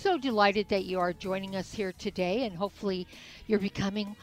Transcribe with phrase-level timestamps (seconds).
[0.00, 3.08] So delighted that you are joining us here today, and hopefully,
[3.48, 4.14] you're becoming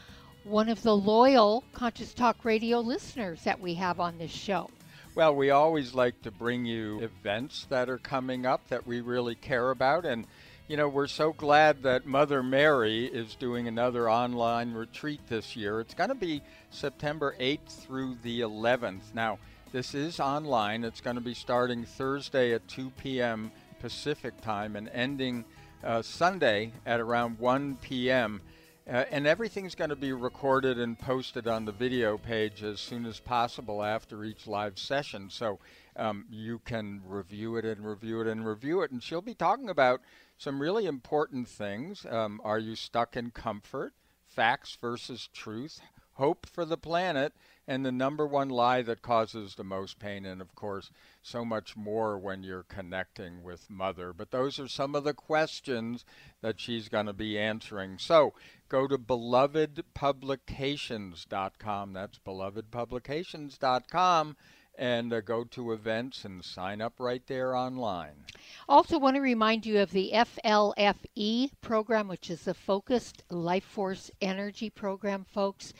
[0.44, 4.70] one of the loyal Conscious Talk Radio listeners that we have on this show.
[5.14, 9.34] Well, we always like to bring you events that are coming up that we really
[9.34, 10.06] care about.
[10.06, 10.26] And,
[10.66, 15.80] you know, we're so glad that Mother Mary is doing another online retreat this year.
[15.80, 19.12] It's going to be September 8th through the 11th.
[19.12, 19.38] Now,
[19.72, 20.84] this is online.
[20.84, 23.52] It's going to be starting Thursday at 2 p.m.
[23.78, 25.44] Pacific time and ending
[25.86, 28.40] uh, Sunday at around 1 p.m.
[28.88, 33.06] Uh, and everything's going to be recorded and posted on the video page as soon
[33.06, 35.30] as possible after each live session.
[35.30, 35.60] So
[35.94, 38.90] um, you can review it and review it and review it.
[38.90, 40.00] And she'll be talking about
[40.38, 42.04] some really important things.
[42.10, 43.92] Um, are you stuck in comfort?
[44.26, 45.80] Facts versus truth?
[46.14, 47.32] Hope for the planet?
[47.68, 50.90] And the number one lie that causes the most pain, and of course,
[51.22, 54.12] so much more when you're connecting with Mother.
[54.12, 56.04] But those are some of the questions
[56.42, 57.98] that she's going to be answering.
[57.98, 58.34] So
[58.68, 61.92] go to belovedpublications.com.
[61.92, 64.36] That's belovedpublications.com
[64.78, 68.24] and uh, go to events and sign up right there online.
[68.68, 74.10] Also, want to remind you of the FLFE program, which is the Focused Life Force
[74.20, 75.72] Energy Program, folks.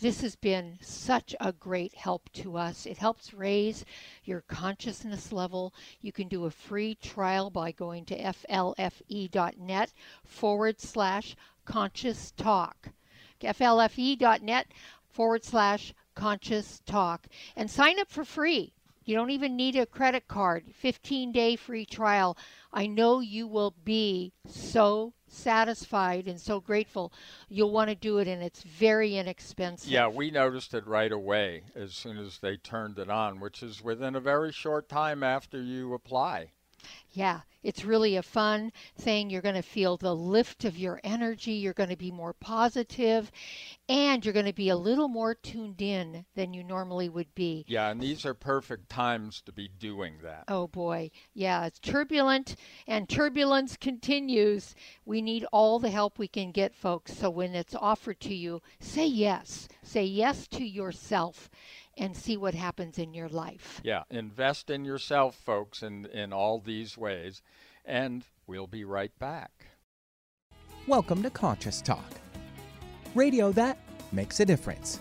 [0.00, 2.84] This has been such a great help to us.
[2.86, 3.84] It helps raise
[4.24, 5.72] your consciousness level.
[6.00, 9.92] You can do a free trial by going to flfe.net
[10.24, 12.88] forward slash conscious talk.
[13.40, 14.66] flfe.net
[15.08, 18.72] forward slash Conscious Talk and sign up for free.
[19.04, 20.64] You don't even need a credit card.
[20.74, 22.36] 15 day free trial.
[22.72, 27.12] I know you will be so satisfied and so grateful.
[27.48, 29.90] You'll want to do it, and it's very inexpensive.
[29.90, 33.82] Yeah, we noticed it right away as soon as they turned it on, which is
[33.82, 36.50] within a very short time after you apply.
[37.10, 39.30] Yeah, it's really a fun thing.
[39.30, 41.52] You're going to feel the lift of your energy.
[41.52, 43.30] You're going to be more positive,
[43.88, 47.64] and you're going to be a little more tuned in than you normally would be.
[47.68, 50.44] Yeah, and these are perfect times to be doing that.
[50.48, 51.10] Oh, boy.
[51.34, 52.56] Yeah, it's turbulent,
[52.86, 54.74] and turbulence continues.
[55.04, 57.16] We need all the help we can get, folks.
[57.16, 59.68] So when it's offered to you, say yes.
[59.82, 61.50] Say yes to yourself
[61.96, 63.80] and see what happens in your life.
[63.84, 67.42] Yeah, invest in yourself, folks, in, in all these ways,
[67.84, 69.66] and we'll be right back.
[70.86, 72.12] Welcome to Conscious Talk,
[73.14, 73.78] radio that
[74.10, 75.00] makes a difference.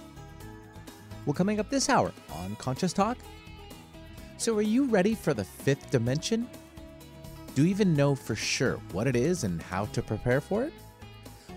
[1.26, 3.18] Well, coming up this hour on Conscious Talk.
[4.38, 6.50] So, are you ready for the fifth dimension?
[7.54, 10.74] Do you even know for sure what it is and how to prepare for it?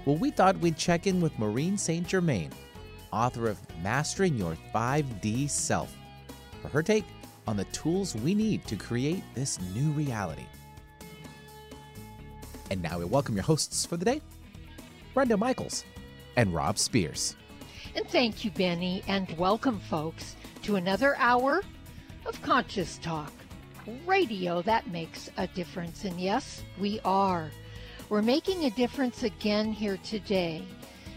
[0.04, 2.06] Well, we thought we'd check in with Maureen St.
[2.06, 2.50] Germain
[3.14, 5.94] author of Mastering Your 5D Self,
[6.60, 7.04] for her take
[7.46, 10.46] on the tools we need to create this new reality.
[12.72, 14.20] And now we welcome your hosts for the day,
[15.12, 15.84] Brenda Michaels
[16.36, 17.36] and Rob Spears.
[17.94, 21.62] And thank you, Benny, and welcome, folks, to another hour
[22.26, 23.32] of Conscious Talk,
[24.06, 26.04] radio that makes a difference.
[26.04, 27.48] And yes, we are.
[28.08, 30.64] We're making a difference again here today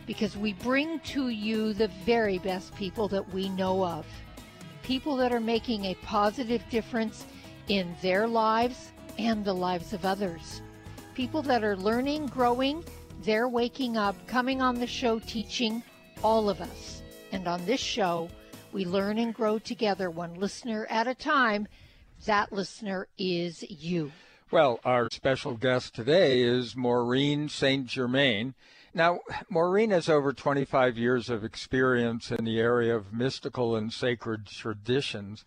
[0.08, 4.08] because we bring to you the very best people that we know of.
[4.82, 7.26] People that are making a positive difference
[7.68, 10.62] in their lives and the lives of others.
[11.14, 12.84] People that are learning, growing,
[13.24, 15.84] they're waking up, coming on the show, teaching
[16.24, 17.02] all of us.
[17.32, 18.30] And on this show,
[18.72, 21.68] we learn and grow together, one listener at a time.
[22.26, 24.12] That listener is you.
[24.52, 27.86] Well, our special guest today is Maureen St.
[27.86, 28.54] Germain.
[28.98, 34.48] Now, Maureen has over 25 years of experience in the area of mystical and sacred
[34.48, 35.46] traditions.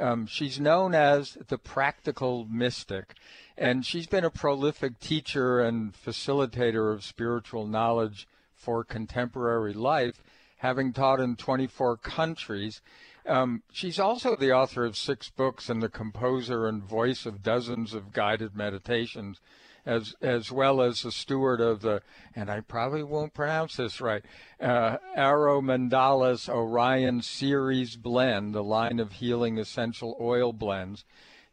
[0.00, 3.12] Um, she's known as the practical mystic,
[3.58, 10.22] and she's been a prolific teacher and facilitator of spiritual knowledge for contemporary life,
[10.56, 12.80] having taught in 24 countries.
[13.26, 17.92] Um, she's also the author of six books and the composer and voice of dozens
[17.92, 19.38] of guided meditations
[19.86, 22.02] as as well as the steward of the,
[22.34, 24.24] and I probably won't pronounce this right,
[24.60, 31.04] uh, AroMandalas Orion Series Blend, the line of healing essential oil blends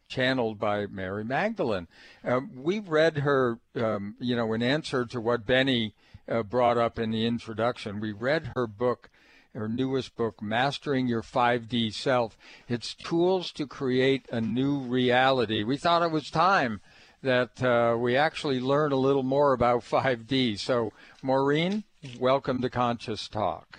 [0.08, 1.88] channeled by Mary Magdalene.
[2.24, 5.94] Uh, we read her, um, you know, in answer to what Benny
[6.28, 8.00] uh, brought up in the introduction.
[8.00, 9.10] We read her book,
[9.54, 12.36] her newest book, Mastering Your 5D Self.
[12.68, 15.64] It's tools to create a new reality.
[15.64, 16.80] We thought it was time
[17.24, 20.58] that uh, we actually learn a little more about 5D.
[20.58, 20.92] So,
[21.22, 21.84] Maureen,
[22.20, 23.78] welcome to Conscious Talk.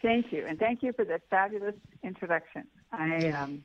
[0.00, 2.64] Thank you, and thank you for that fabulous introduction.
[2.90, 3.62] I um,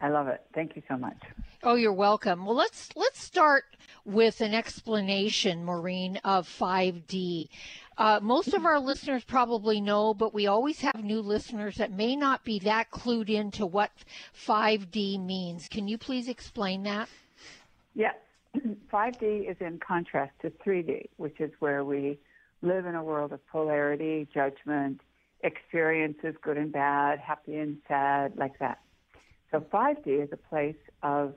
[0.00, 0.42] I love it.
[0.52, 1.16] Thank you so much.
[1.62, 2.44] Oh, you're welcome.
[2.44, 3.64] Well, let's let's start
[4.04, 7.48] with an explanation, Maureen, of 5D.
[7.96, 12.16] Uh, most of our listeners probably know, but we always have new listeners that may
[12.16, 13.92] not be that clued into what
[14.36, 15.68] 5D means.
[15.68, 17.08] Can you please explain that?
[17.94, 18.14] Yes.
[18.92, 22.18] 5D is in contrast to 3D, which is where we
[22.62, 25.00] live in a world of polarity, judgment,
[25.42, 28.78] experiences, good and bad, happy and sad, like that.
[29.50, 31.34] So 5D is a place of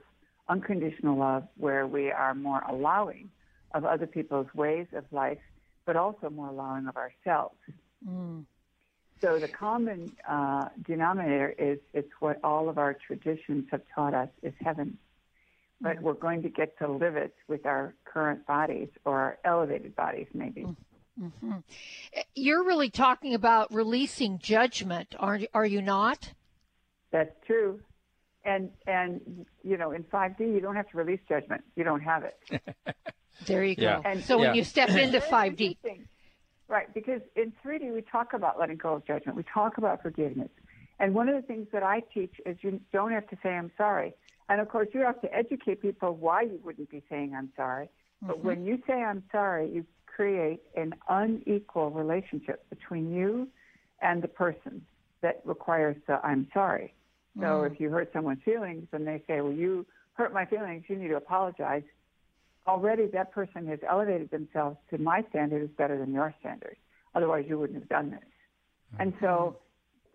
[0.50, 3.30] unconditional love where we are more allowing
[3.74, 5.40] of other people's ways of life,
[5.86, 7.58] but also more allowing of ourselves.
[8.08, 8.46] Mm.
[9.22, 14.30] So the common uh, denominator is it's what all of our traditions have taught us
[14.44, 14.98] is heaven.
[15.80, 19.96] But we're going to get to live it with our current bodies or our elevated
[19.96, 20.64] bodies, maybe.
[20.64, 20.76] Mm.
[21.22, 21.52] Mm-hmm.
[22.36, 26.32] You're really talking about releasing judgment, are are you not?
[27.12, 27.80] That's true.
[28.46, 31.64] And and you know, in 5D, you don't have to release judgment.
[31.76, 32.62] You don't have it.
[33.48, 33.84] there you go.
[33.84, 34.02] Yeah.
[34.06, 34.48] And so yeah.
[34.48, 35.78] when you step into 5D,
[36.68, 36.94] right?
[36.94, 39.36] Because in 3D, we talk about letting go of judgment.
[39.38, 40.50] We talk about forgiveness.
[41.00, 43.72] And one of the things that I teach is you don't have to say I'm
[43.78, 44.14] sorry.
[44.50, 47.90] And of course, you have to educate people why you wouldn't be saying I'm sorry.
[48.22, 48.48] But mm-hmm.
[48.48, 53.48] when you say I'm sorry, you create an unequal relationship between you
[54.02, 54.82] and the person
[55.22, 56.94] that requires the I'm sorry.
[57.40, 57.72] So mm.
[57.72, 61.10] if you hurt someone's feelings and they say, well, you hurt my feelings, you need
[61.10, 61.84] to apologize,
[62.68, 66.76] already that person has elevated themselves to my standard is better than your standard.
[67.16, 68.20] Otherwise, you wouldn't have done this.
[68.20, 69.02] Mm-hmm.
[69.02, 69.58] And so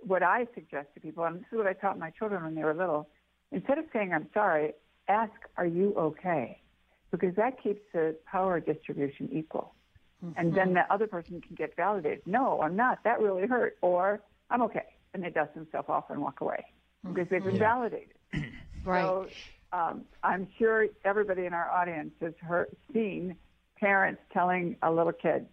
[0.05, 2.65] what I suggest to people, and this is what I taught my children when they
[2.65, 3.09] were little,
[3.53, 4.73] instead of saying, I'm sorry,
[5.09, 6.61] ask, are you okay?
[7.11, 9.75] Because that keeps the power distribution equal.
[10.25, 10.41] Mm-hmm.
[10.41, 12.23] And then the other person can get validated.
[12.27, 13.05] No, I'm not.
[13.05, 13.77] That really hurt.
[13.83, 14.21] Or
[14.51, 14.85] I'm okay.
[15.15, 16.65] And they dust themselves off and walk away
[17.07, 17.75] because they've been yeah.
[17.75, 18.15] validated.
[18.85, 19.03] right.
[19.03, 19.27] So
[19.73, 23.37] um, I'm sure everybody in our audience has heard, seen
[23.79, 25.47] parents telling a little kid,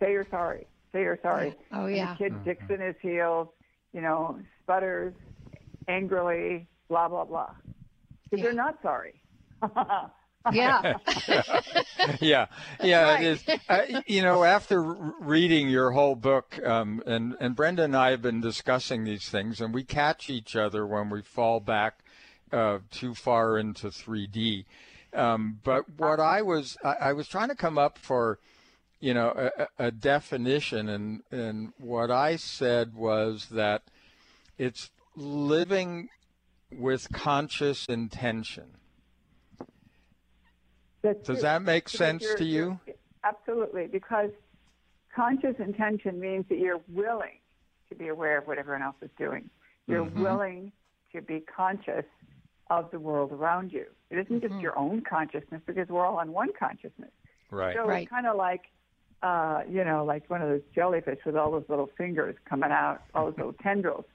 [0.00, 1.54] say you're sorry, say you're sorry.
[1.72, 2.10] Oh, yeah.
[2.10, 2.44] And the kid mm-hmm.
[2.44, 3.48] digs in his heels,
[3.92, 5.14] you know, sputters
[5.86, 7.50] angrily, blah, blah, blah.
[8.24, 8.42] Because yeah.
[8.44, 9.20] they're not sorry.
[10.52, 10.98] Yeah.
[12.20, 12.46] yeah.
[12.82, 13.14] Yeah.
[13.14, 13.60] Right.
[13.66, 18.20] Uh, you know, after reading your whole book, um, and, and Brenda and I have
[18.20, 22.00] been discussing these things, and we catch each other when we fall back
[22.52, 24.66] uh, too far into 3D.
[25.14, 28.38] Um, but what I was, I, I, was trying to come up for,
[29.00, 33.84] you know, a, a definition, and, and what I said was that
[34.58, 36.10] it's living
[36.72, 38.76] with conscious intention
[41.04, 41.42] that's Does true.
[41.42, 42.80] that make because sense to you?
[43.22, 44.30] Absolutely, because
[45.14, 47.38] conscious intention means that you're willing
[47.90, 49.50] to be aware of what everyone else is doing.
[49.86, 50.22] You're mm-hmm.
[50.22, 50.72] willing
[51.12, 52.06] to be conscious
[52.70, 53.84] of the world around you.
[54.10, 54.48] It isn't mm-hmm.
[54.48, 57.10] just your own consciousness because we're all on one consciousness.
[57.50, 57.76] Right.
[57.76, 58.02] So right.
[58.04, 58.62] it's kind of like,
[59.22, 63.02] uh, you know, like one of those jellyfish with all those little fingers coming out,
[63.14, 64.06] all those little tendrils.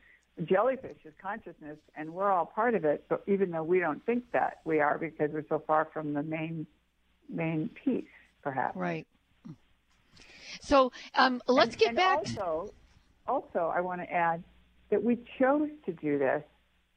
[0.46, 3.05] Jellyfish is consciousness, and we're all part of it.
[3.10, 6.24] But even though we don't think that we are, because we're so far from the
[6.24, 6.65] main
[7.29, 8.05] main piece,
[8.41, 8.75] perhaps.
[8.75, 9.05] Right.
[10.62, 12.17] So um, let's and, get and back.
[12.17, 12.74] Also,
[13.27, 14.43] also, I want to add
[14.89, 16.43] that we chose to do this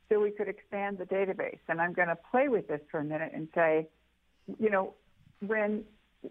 [0.08, 1.58] so we could expand the database.
[1.68, 3.88] And I'm going to play with this for a minute and say,
[4.58, 4.94] you know,
[5.46, 5.84] when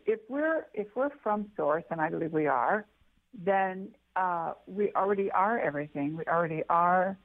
[0.05, 2.85] if we're if we're from source, and I believe we are,
[3.33, 6.17] then uh, we already are everything.
[6.17, 7.17] We already are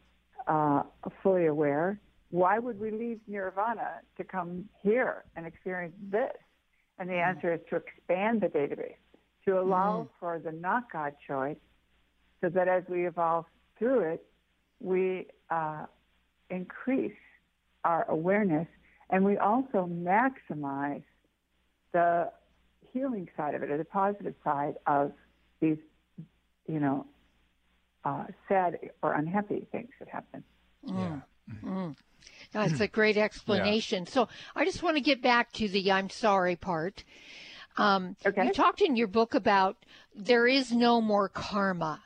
[0.47, 0.83] uh,
[1.23, 2.01] fully aware.
[2.31, 6.33] Why would we leave nirvana to come here and experience this?
[6.99, 7.27] And the mm.
[7.27, 8.95] answer is to expand the database,
[9.45, 10.09] to allow mm.
[10.19, 11.57] for the not God choice,
[12.41, 13.47] so that as we evolve
[13.79, 14.27] through it,
[14.81, 15.87] we uh,
[16.51, 17.13] increase
[17.85, 18.67] our awareness
[19.11, 21.05] and we also maximize
[21.93, 22.31] the
[22.93, 25.13] healing side of it, or the positive side of
[25.61, 25.79] these,
[26.69, 27.07] you know,
[28.05, 30.43] uh, sad or unhappy things that happen.
[30.87, 31.23] Mm.
[31.49, 31.55] Yeah.
[31.65, 31.97] Mm.
[32.53, 34.05] That's a great explanation.
[34.05, 34.13] Yeah.
[34.13, 37.05] So I just want to get back to the I'm sorry part.
[37.77, 38.47] Um, okay.
[38.47, 39.77] You talked in your book about
[40.15, 42.03] there is no more karma.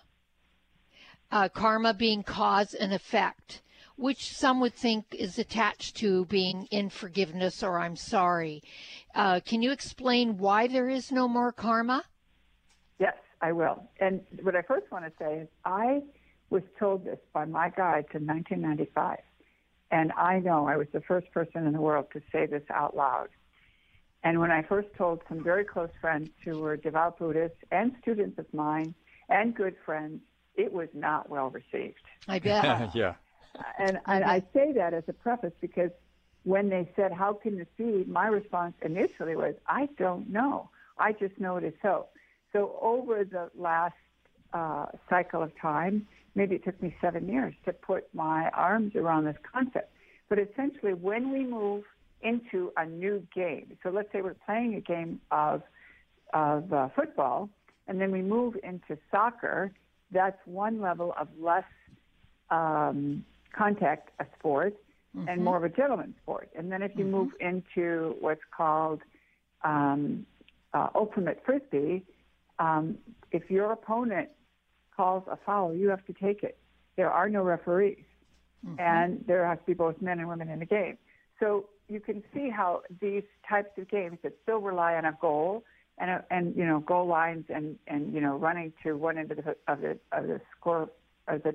[1.31, 3.63] Uh, karma being cause and effect,
[3.97, 8.63] which some would think is attached to being in forgiveness or I'm sorry.
[9.15, 12.05] Uh, can you explain why there is no more karma?
[12.99, 13.89] Yes, I will.
[13.99, 16.03] And what I first want to say is I
[16.51, 19.19] was told this by my guide in 1995.
[19.91, 22.95] And I know I was the first person in the world to say this out
[22.95, 23.29] loud.
[24.23, 28.39] And when I first told some very close friends who were devout Buddhists and students
[28.39, 28.95] of mine
[29.29, 30.21] and good friends,
[30.55, 32.03] it was not well received.
[32.29, 32.91] I bet.
[32.95, 33.15] yeah.
[33.59, 35.91] Uh, and, and I say that as a preface because
[36.45, 38.05] when they said, How can this be?
[38.07, 40.71] My response initially was, I don't know.
[40.99, 42.07] I just know it is so.
[42.53, 43.95] So over the last
[44.53, 49.25] uh, cycle of time, maybe it took me seven years to put my arms around
[49.25, 49.93] this concept.
[50.29, 51.85] But essentially, when we move
[52.23, 55.63] into a new game, so let's say we're playing a game of
[56.33, 57.49] of uh, football,
[57.89, 59.73] and then we move into soccer.
[60.13, 61.65] That's one level of less
[62.51, 63.25] um,
[63.57, 64.75] contact a sport
[65.17, 65.29] mm-hmm.
[65.29, 66.51] and more of a gentleman's sport.
[66.57, 67.13] And then if you mm-hmm.
[67.13, 69.01] move into what's called
[69.65, 70.27] um,
[70.73, 72.05] uh, ultimate frisbee,
[72.61, 72.99] um,
[73.33, 74.29] if your opponent
[74.97, 76.59] calls a foul, you have to take it.
[76.97, 78.05] There are no referees,
[78.65, 78.79] mm-hmm.
[78.79, 80.99] and there has to be both men and women in the game.
[81.41, 85.65] So you can see how these types of games that still rely on a goal
[85.99, 89.31] and a, and you know goal lines and and you know running to one end
[89.31, 90.91] of the of the of the score
[91.29, 91.55] of the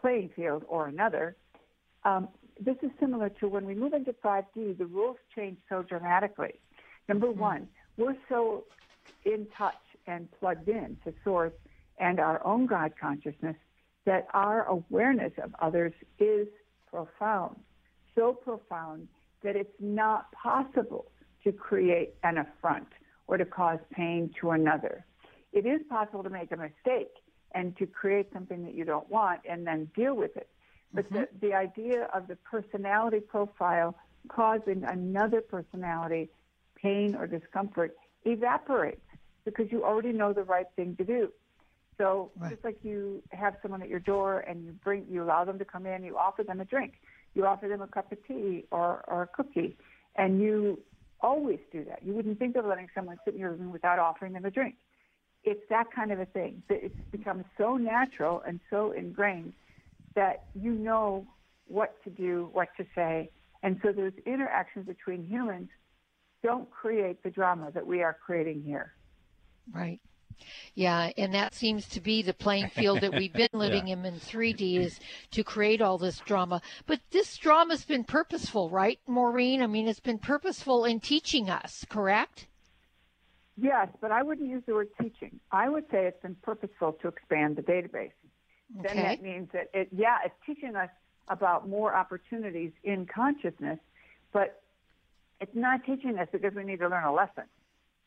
[0.00, 1.36] playing field or another.
[2.04, 2.28] Um,
[2.60, 6.60] this is similar to when we move into 5D, the rules change so dramatically.
[7.08, 7.40] Number mm-hmm.
[7.40, 8.64] one, we're so
[9.24, 9.74] in touch
[10.06, 11.52] and plugged in to source
[11.98, 13.56] and our own God consciousness
[14.04, 16.48] that our awareness of others is
[16.90, 17.56] profound.
[18.14, 19.08] So profound
[19.42, 21.06] that it's not possible
[21.44, 22.88] to create an affront
[23.26, 25.04] or to cause pain to another.
[25.52, 27.12] It is possible to make a mistake
[27.54, 30.48] and to create something that you don't want and then deal with it.
[30.92, 31.24] But mm-hmm.
[31.40, 33.94] the, the idea of the personality profile
[34.28, 36.30] causing another personality
[36.76, 39.00] pain or discomfort evaporates
[39.44, 41.32] because you already know the right thing to do.
[41.98, 42.50] So right.
[42.50, 45.64] just like you have someone at your door and you bring you allow them to
[45.64, 46.94] come in, you offer them a drink,
[47.34, 49.76] you offer them a cup of tea or, or a cookie,
[50.16, 50.78] and you
[51.20, 52.00] always do that.
[52.04, 54.76] You wouldn't think of letting someone sit in your room without offering them a drink.
[55.44, 56.62] It's that kind of a thing.
[56.68, 59.52] It's become so natural and so ingrained
[60.14, 61.26] that you know
[61.68, 63.30] what to do, what to say.
[63.62, 65.68] And so those interactions between humans
[66.42, 68.92] don't create the drama that we are creating here.
[69.70, 70.00] Right.
[70.74, 73.94] Yeah, and that seems to be the playing field that we've been living yeah.
[73.94, 74.98] in in 3D is
[75.32, 76.62] to create all this drama.
[76.86, 79.62] But this drama's been purposeful, right, Maureen?
[79.62, 82.46] I mean, it's been purposeful in teaching us, correct?
[83.56, 85.38] Yes, but I wouldn't use the word teaching.
[85.50, 88.12] I would say it's been purposeful to expand the database.
[88.80, 88.88] Okay.
[88.88, 90.88] Then that means that it, yeah, it's teaching us
[91.28, 93.78] about more opportunities in consciousness,
[94.32, 94.62] but
[95.40, 97.44] it's not teaching us because we need to learn a lesson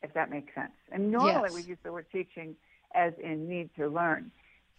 [0.02, 0.72] if that makes sense.
[0.92, 1.54] And normally yes.
[1.54, 2.56] we use the word teaching
[2.94, 4.30] as in need to learn.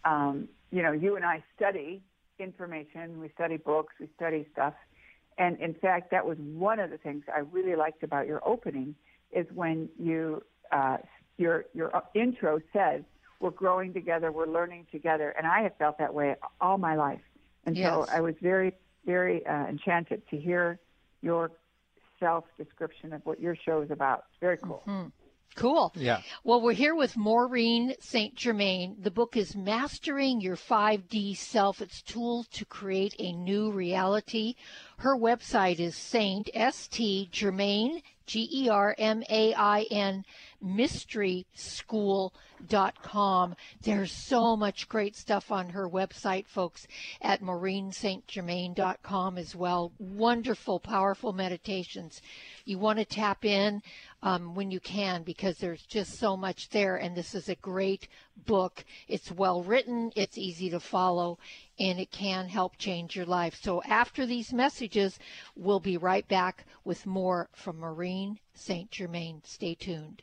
[0.04, 2.02] Um, you know, you and I study
[2.38, 4.74] information, we study books, we study stuff.
[5.38, 8.94] And in fact, that was one of the things I really liked about your opening
[9.30, 10.98] is when you uh,
[11.36, 13.02] your your intro says
[13.40, 17.20] we're growing together, we're learning together, and I have felt that way all my life.
[17.66, 17.92] And yes.
[17.92, 18.72] so I was very
[19.06, 20.78] very uh, enchanted to hear
[21.22, 21.52] your
[22.20, 24.24] self description of what your show is about.
[24.30, 24.82] It's very cool.
[24.86, 25.08] Mm-hmm.
[25.54, 25.92] Cool.
[25.96, 26.20] Yeah.
[26.44, 28.36] Well, we're here with Maureen St.
[28.36, 28.96] Germain.
[29.00, 31.80] The book is Mastering Your 5D Self.
[31.82, 34.54] It's tools to create a new reality.
[34.98, 40.24] Her website is Saint S T Germain G E R M A I N
[40.64, 43.54] mysteryschool.com.
[43.82, 46.86] There's so much great stuff on her website, folks,
[47.22, 49.92] at maureenstgermain.com as well.
[49.98, 52.20] Wonderful, powerful meditations.
[52.64, 53.82] You want to tap in
[54.22, 56.96] um, when you can because there's just so much there.
[56.96, 58.08] And this is a great
[58.46, 58.84] book.
[59.06, 61.38] It's well written, it's easy to follow,
[61.78, 63.56] and it can help change your life.
[63.60, 65.18] So after these messages,
[65.54, 68.90] we'll be right back with more from Maureen St.
[68.90, 69.42] Germain.
[69.44, 70.22] Stay tuned.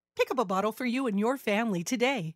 [0.21, 2.35] Pick up a bottle for you and your family today.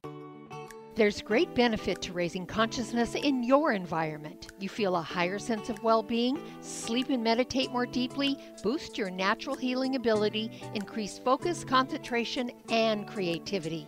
[0.96, 4.48] There's great benefit to raising consciousness in your environment.
[4.60, 9.12] You feel a higher sense of well being, sleep and meditate more deeply, boost your
[9.12, 13.88] natural healing ability, increase focus, concentration, and creativity.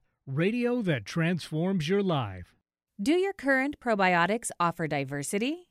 [0.31, 2.55] radio that transforms your life.
[3.01, 5.70] Do your current probiotics offer diversity?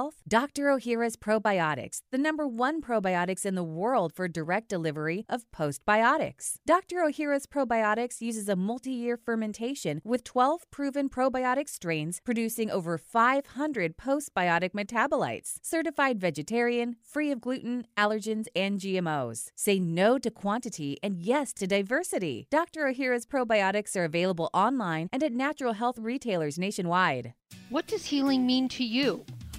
[0.27, 0.65] Dr.
[0.65, 6.55] Ohhira's Probiotics, the number one probiotics in the world for direct delivery of postbiotics.
[6.65, 6.97] Dr.
[6.97, 13.97] Ohhira's Probiotics uses a multi year fermentation with 12 proven probiotic strains producing over 500
[13.97, 15.55] postbiotic metabolites.
[15.61, 19.51] Certified vegetarian, free of gluten, allergens, and GMOs.
[19.55, 22.47] Say no to quantity and yes to diversity.
[22.49, 22.85] Dr.
[22.85, 27.33] Ohhira's Probiotics are available online and at natural health retailers nationwide.
[27.69, 29.25] What does healing mean to you?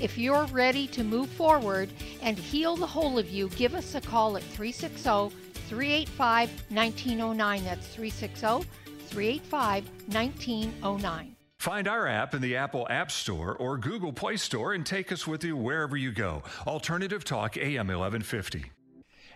[0.00, 1.88] If you're ready to move forward
[2.20, 5.34] and heal the whole of you, give us a call at 360
[5.68, 7.64] 385 1909.
[7.64, 8.68] That's 360
[9.06, 11.36] 385 1909.
[11.58, 15.26] Find our app in the Apple App Store or Google Play Store and take us
[15.26, 16.42] with you wherever you go.
[16.66, 18.75] Alternative Talk AM 1150.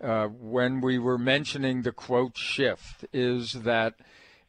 [0.00, 3.94] uh, when we were mentioning the quote shift is that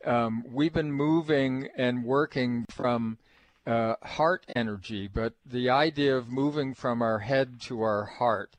[0.06, 3.18] um, we've been moving and working from
[3.66, 8.56] uh, heart energy, but the idea of moving from our head to our heart.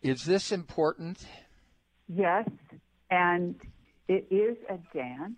[0.00, 1.26] Is this important?
[2.14, 2.48] Yes,
[3.10, 3.54] and
[4.08, 5.34] it is a dance.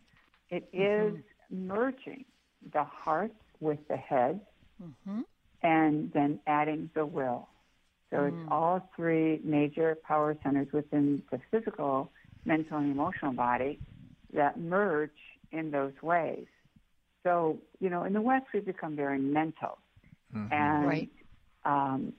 [0.50, 1.12] It Mm-hmm.
[1.12, 1.18] is
[1.50, 2.24] merging
[2.72, 4.40] the heart with the head
[4.82, 5.20] Mm-hmm.
[5.62, 7.48] and then adding the will.
[8.10, 8.26] So Mm.
[8.26, 12.10] it's all three major power centers within the physical,
[12.44, 13.80] mental, and emotional body
[14.32, 15.10] that merge
[15.52, 16.46] in those ways.
[17.24, 19.78] So, you know, in the West, we've become very mental.
[20.50, 21.10] And Right.
[21.64, 22.12] um,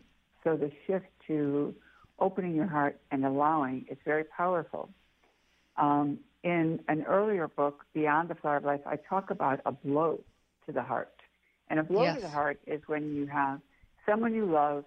[0.43, 1.73] so the shift to
[2.19, 4.89] opening your heart and allowing is very powerful.
[5.77, 10.19] Um, in an earlier book, Beyond the Flower of Life, I talk about a blow
[10.65, 11.11] to the heart.
[11.69, 12.15] And a blow yes.
[12.15, 13.59] to the heart is when you have
[14.05, 14.85] someone you love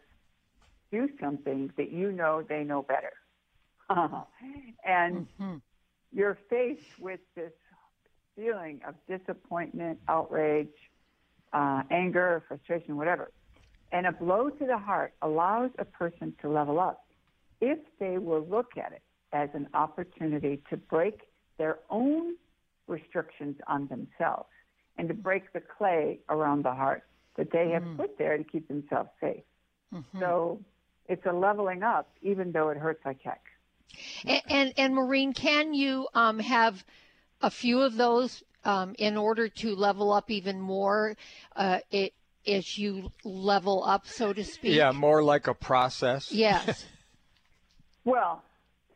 [0.91, 3.13] do something that you know they know better.
[4.85, 5.57] and mm-hmm.
[6.13, 7.53] you're faced with this
[8.37, 10.69] feeling of disappointment, outrage,
[11.53, 13.31] uh, anger, frustration, whatever.
[13.91, 17.05] And a blow to the heart allows a person to level up
[17.61, 21.21] if they will look at it as an opportunity to break
[21.59, 22.35] their own
[22.87, 24.49] restrictions on themselves
[24.97, 27.05] and to break the clay around the heart
[27.37, 27.97] that they have mm.
[27.97, 29.43] put there to keep themselves safe.
[29.95, 30.21] Mm-hmm.
[30.21, 30.61] So
[31.09, 33.43] it's a leveling up, even though it hurts like heck.
[34.25, 36.85] And and, and Maureen, can you um, have
[37.41, 41.17] a few of those um, in order to level up even more?
[41.57, 42.13] Uh, it,
[42.47, 44.75] as you level up, so to speak.
[44.75, 46.33] Yeah, more like a process.
[46.33, 46.85] Yes.
[48.05, 48.43] well,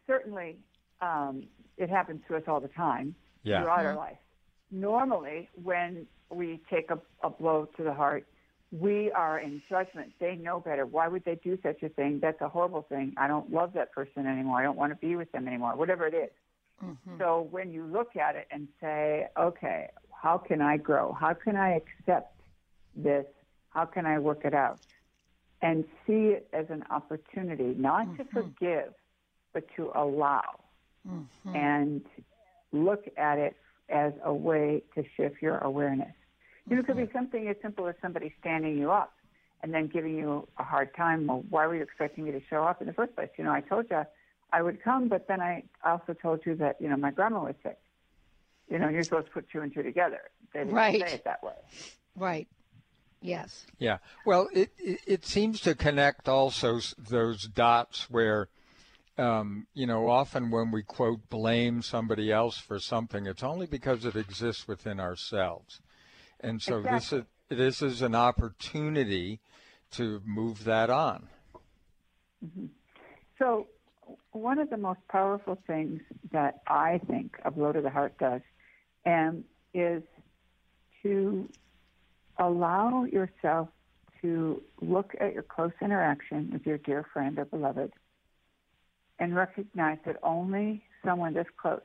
[0.07, 0.57] certainly,
[1.01, 1.45] um,
[1.77, 3.63] it happens to us all the time yeah.
[3.63, 3.87] throughout mm-hmm.
[3.89, 4.19] our life.
[4.71, 8.27] Normally, when we take a, a blow to the heart,
[8.71, 10.13] we are in judgment.
[10.19, 10.87] They know better.
[10.87, 12.21] Why would they do such a thing?
[12.21, 13.13] That's a horrible thing.
[13.19, 14.61] I don't love that person anymore.
[14.61, 16.31] I don't want to be with them anymore, whatever it is.
[16.83, 17.19] Mm-hmm.
[17.19, 21.13] So when you look at it and say, okay, how can I grow?
[21.13, 22.35] How can I accept
[22.97, 23.27] this?
[23.71, 24.79] How can I work it out?
[25.63, 28.17] And see it as an opportunity, not mm-hmm.
[28.17, 28.93] to forgive,
[29.53, 30.59] but to allow.
[31.09, 31.57] Mm-hmm.
[31.57, 32.03] And
[32.73, 33.57] look at it
[33.89, 36.13] as a way to shift your awareness.
[36.69, 39.13] You know, it could be something as simple as somebody standing you up
[39.63, 41.27] and then giving you a hard time.
[41.27, 43.31] Well, why were you expecting me to show up in the first place?
[43.37, 44.03] You know, I told you
[44.53, 47.55] I would come, but then I also told you that, you know, my grandma was
[47.63, 47.79] sick.
[48.69, 50.21] You know, you're supposed to put two and two together.
[50.53, 51.01] They didn't right.
[51.01, 51.55] say it that way.
[52.17, 52.49] Right.
[53.23, 53.67] Yes.
[53.79, 53.99] Yeah.
[54.27, 58.49] Well, it, it, it seems to connect also those dots where,
[59.17, 64.05] um, you know, often when we quote blame somebody else for something, it's only because
[64.05, 65.81] it exists within ourselves.
[66.41, 66.99] And so exactly.
[66.99, 69.41] this is this is an opportunity
[69.93, 71.29] to move that on.
[72.45, 72.67] Mm-hmm.
[73.39, 73.69] So
[74.33, 76.01] one of the most powerful things
[76.33, 78.41] that I think a blow to the heart does
[79.07, 80.03] um, is
[81.03, 81.49] to
[82.39, 83.69] allow yourself
[84.21, 87.93] to look at your close interaction with your dear friend or beloved
[89.19, 91.81] and recognize that only someone this close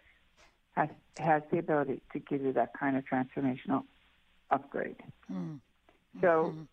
[0.75, 3.83] has, has the ability to give you that kind of transformational
[4.51, 4.97] upgrade.
[5.31, 5.59] Mm.
[6.21, 6.63] So mm-hmm.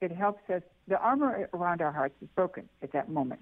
[0.00, 0.62] it helps us.
[0.88, 3.40] The armor around our hearts is broken at that moment.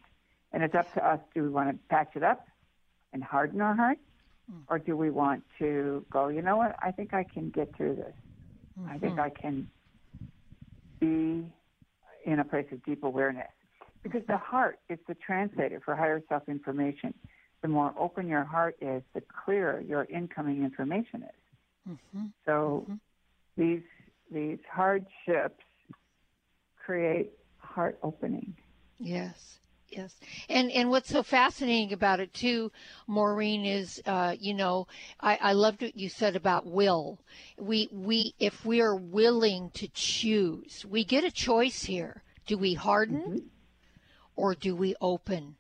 [0.53, 2.47] And it's up to us do we want to patch it up
[3.13, 4.01] and harden our hearts?
[4.51, 4.63] Mm.
[4.69, 7.97] Or do we want to go, you know what, I think I can get through
[7.97, 8.15] this.
[8.79, 8.91] Mm-hmm.
[8.91, 9.19] I think.
[9.19, 9.69] I can
[11.01, 11.47] be
[12.27, 13.49] in a place of deep awareness.
[14.03, 17.15] Because the heart is the translator for higher self information.
[17.63, 21.91] The more open your heart is, the clearer your incoming information is.
[21.91, 22.27] Mm-hmm.
[22.45, 22.95] So mm-hmm
[23.57, 23.83] these
[24.31, 25.63] these hardships
[26.85, 28.55] create heart opening.
[28.99, 29.59] Yes.
[29.97, 30.17] Yes,
[30.49, 32.73] and and what's so fascinating about it too,
[33.07, 34.89] Maureen, is uh, you know
[35.21, 37.21] I, I loved what you said about will.
[37.57, 42.23] We we if we are willing to choose, we get a choice here.
[42.47, 43.47] Do we harden, mm-hmm.
[44.35, 45.55] or do we open?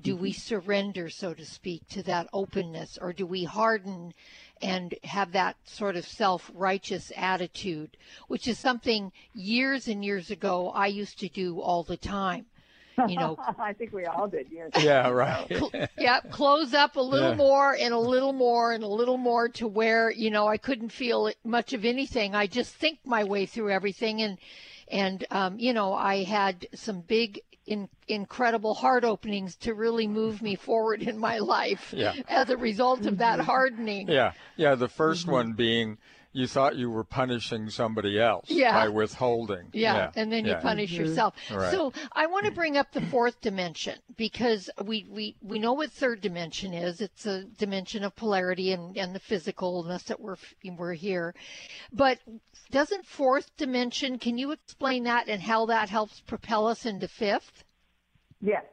[0.00, 0.22] Do mm-hmm.
[0.22, 4.14] we surrender, so to speak, to that openness, or do we harden
[4.60, 7.96] and have that sort of self righteous attitude,
[8.28, 12.46] which is something years and years ago I used to do all the time.
[13.08, 14.72] You know, I think we all did years.
[14.78, 15.46] Yeah, right.
[15.48, 17.36] Cl- yeah, close up a little yeah.
[17.36, 20.90] more and a little more and a little more to where you know I couldn't
[20.90, 22.34] feel much of anything.
[22.34, 24.38] I just think my way through everything, and
[24.88, 30.42] and um, you know I had some big in, incredible heart openings to really move
[30.42, 32.14] me forward in my life yeah.
[32.28, 34.08] as a result of that hardening.
[34.08, 34.74] Yeah, yeah.
[34.74, 35.30] The 1st mm-hmm.
[35.30, 35.98] one being
[36.32, 38.72] you thought you were punishing somebody else yeah.
[38.72, 39.68] by withholding.
[39.72, 40.10] Yeah, yeah.
[40.16, 41.04] and then you punish mm-hmm.
[41.04, 41.34] yourself.
[41.50, 41.70] Right.
[41.70, 45.90] So I want to bring up the fourth dimension because we, we, we know what
[45.90, 47.00] third dimension is.
[47.00, 51.34] It's a dimension of polarity and, and the physicalness that we're, we're here.
[51.92, 52.18] But
[52.70, 57.64] doesn't fourth dimension, can you explain that and how that helps propel us into fifth?
[58.40, 58.64] Yes.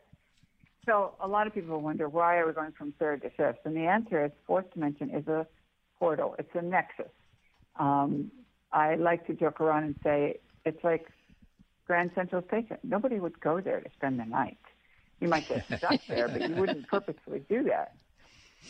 [0.85, 3.59] So a lot of people wonder why are we going from third to fifth?
[3.65, 5.45] And the answer is fourth dimension is a
[5.99, 6.35] portal.
[6.39, 7.11] It's a nexus.
[7.79, 8.31] Um,
[8.71, 11.07] I like to joke around and say it's like
[11.87, 12.77] Grand Central Station.
[12.83, 14.59] Nobody would go there to spend the night.
[15.19, 17.95] You might get stuck there, but you wouldn't purposefully do that.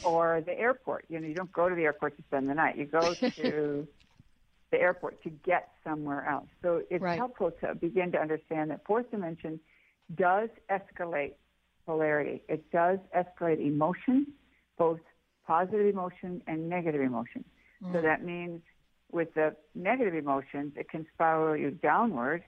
[0.04, 1.06] Or the airport.
[1.10, 2.78] You know, you don't go to the airport to spend the night.
[2.78, 3.88] You go to
[4.72, 6.48] the airport to get somewhere else.
[6.62, 7.17] So it's right.
[7.17, 9.60] helpful to begin to understand that fourth dimension
[10.15, 11.34] does escalate
[11.86, 12.43] polarity.
[12.48, 14.28] It does escalate emotion,
[14.78, 15.00] both
[15.45, 17.43] positive emotion and negative emotion.
[17.84, 17.93] Mm.
[17.93, 18.62] So that means
[19.12, 22.43] with the negative emotions, it can spiral you downward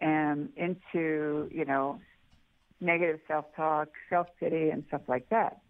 [0.00, 2.00] and into, you know,
[2.80, 5.60] negative self-talk, self-pity, and stuff like that.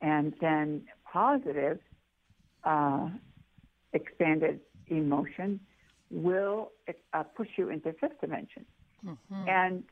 [0.00, 1.78] And then positive,
[2.64, 3.08] uh,
[3.92, 5.60] expanded emotion
[6.10, 6.72] will
[7.12, 8.64] uh, push you into fifth dimension.
[9.04, 9.48] Mm-hmm.
[9.48, 9.84] And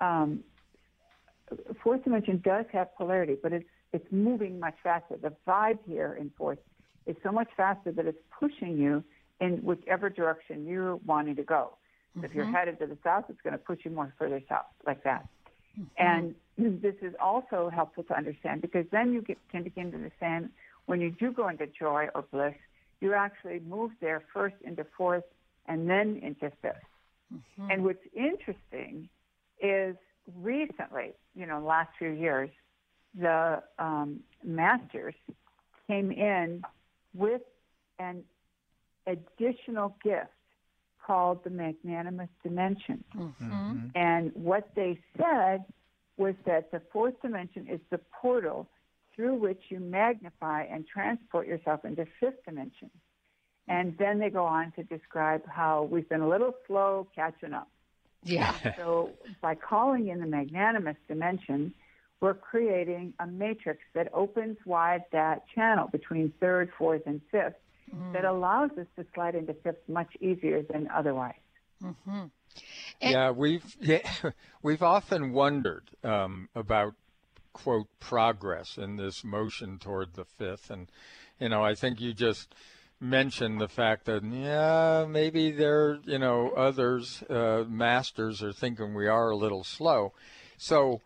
[0.00, 0.40] um,
[1.82, 5.16] fourth dimension does have polarity, but it's it's moving much faster.
[5.20, 6.58] The vibe here in fourth
[7.06, 9.04] is so much faster that it's pushing you
[9.42, 11.72] in whichever direction you're wanting to go.
[12.16, 12.24] Mm-hmm.
[12.24, 12.54] If you're mm-hmm.
[12.54, 15.26] headed to the south, it's going to push you more further south, like that.
[15.78, 16.34] Mm-hmm.
[16.58, 20.50] And this is also helpful to understand because then you get, can begin to understand
[20.86, 22.54] when you do go into joy or bliss,
[23.00, 25.24] you actually move there first into fourth
[25.66, 26.74] and then into 5th
[27.34, 27.70] mm-hmm.
[27.70, 29.08] And what's interesting
[29.60, 29.96] is
[30.40, 32.50] recently, you know, last few years,
[33.18, 35.14] the um, masters
[35.88, 36.62] came in
[37.14, 37.42] with
[37.98, 38.24] an
[39.06, 40.28] additional gift
[41.04, 43.02] called the magnanimous dimension.
[43.16, 43.78] Mm-hmm.
[43.94, 45.64] And what they said
[46.16, 48.68] was that the fourth dimension is the portal
[49.14, 52.90] through which you magnify and transport yourself into fifth dimension.
[53.68, 57.68] And then they go on to describe how we've been a little slow catching up.
[58.24, 58.54] Yeah.
[58.76, 59.10] so
[59.40, 61.74] by calling in the magnanimous dimension,
[62.20, 67.56] we're creating a matrix that opens wide that channel between third, fourth, and fifth
[67.94, 68.12] mm.
[68.12, 71.34] that allows us to slide into fifth much easier than otherwise.
[71.82, 72.24] Mm-hmm.
[73.00, 74.08] yeah, we've yeah,
[74.62, 76.94] we've often wondered um, about
[77.52, 80.90] quote progress in this motion toward the fifth, and
[81.40, 82.54] you know I think you just
[83.00, 89.08] mentioned the fact that yeah maybe there you know others uh, masters are thinking we
[89.08, 90.12] are a little slow,
[90.56, 91.00] so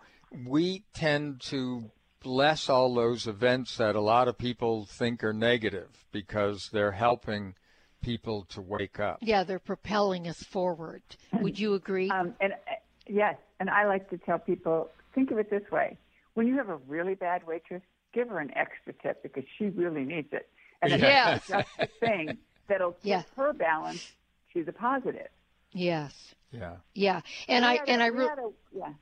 [0.47, 1.91] we tend to
[2.27, 7.55] bless all those events that a lot of people think are negative because they're helping
[8.03, 9.19] people to wake up.
[9.23, 11.03] Yeah, they're propelling us forward.
[11.33, 12.11] Would you agree?
[12.11, 12.73] Um, and uh,
[13.07, 15.97] yes, and I like to tell people think of it this way:
[16.35, 20.03] when you have a really bad waitress, give her an extra tip because she really
[20.03, 20.49] needs it.
[20.83, 21.39] And yeah.
[21.47, 23.23] that's the thing that'll keep yeah.
[23.37, 24.13] her balance.
[24.53, 25.29] She's a positive.
[25.71, 26.35] Yes.
[26.51, 26.77] Yeah.
[26.93, 28.29] Yeah, and I and I re-
[28.75, 28.93] yeah.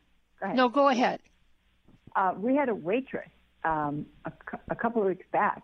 [0.43, 1.21] Go no, go ahead.
[2.17, 3.29] Uh, we had a waitress
[3.65, 4.33] um, a,
[4.71, 5.63] a, couple of weeks back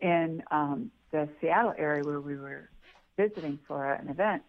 [0.00, 2.68] in um, the Seattle area where we were
[3.16, 4.42] visiting for an event,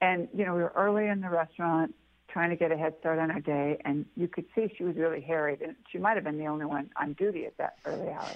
[0.00, 1.94] and you know we were early in the restaurant
[2.28, 4.96] trying to get a head start on our day, and you could see she was
[4.96, 8.08] really harried, and she might have been the only one on duty at that early
[8.08, 8.30] hour.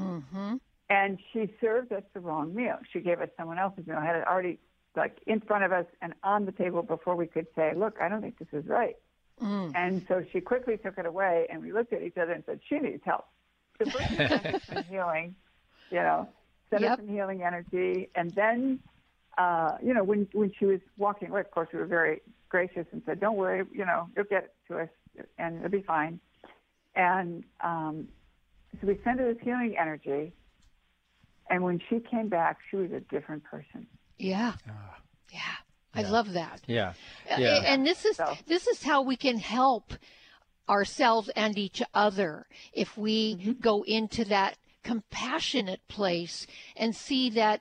[0.00, 0.56] Mm-hmm.
[0.88, 2.78] And she served us the wrong meal.
[2.92, 4.58] She gave us someone else's meal, had it already
[4.94, 8.08] like in front of us and on the table before we could say, "Look, I
[8.08, 8.96] don't think this is right."
[9.40, 9.72] Mm.
[9.74, 12.60] And so she quickly took it away, and we looked at each other and said,
[12.68, 13.26] "She needs help."
[13.78, 15.34] So first, she sent us some healing,
[15.90, 16.28] you know,
[16.70, 16.92] sent yep.
[16.92, 18.80] us some healing energy, and then,
[19.38, 22.86] uh, you know, when when she was walking away, of course, we were very gracious
[22.92, 24.88] and said, "Don't worry, you know, you'll get it to us,
[25.38, 26.20] and it'll be fine."
[26.94, 28.08] And um,
[28.80, 30.32] so we sent her this healing energy,
[31.50, 33.86] and when she came back, she was a different person.
[34.18, 34.54] Yeah.
[34.68, 34.72] Uh,
[35.32, 35.40] yeah.
[35.94, 36.60] I love that.
[36.66, 36.94] Yeah.
[37.38, 37.62] Yeah.
[37.64, 38.36] And this is so.
[38.46, 39.92] this is how we can help
[40.68, 43.52] ourselves and each other if we mm-hmm.
[43.60, 47.60] go into that compassionate place and see that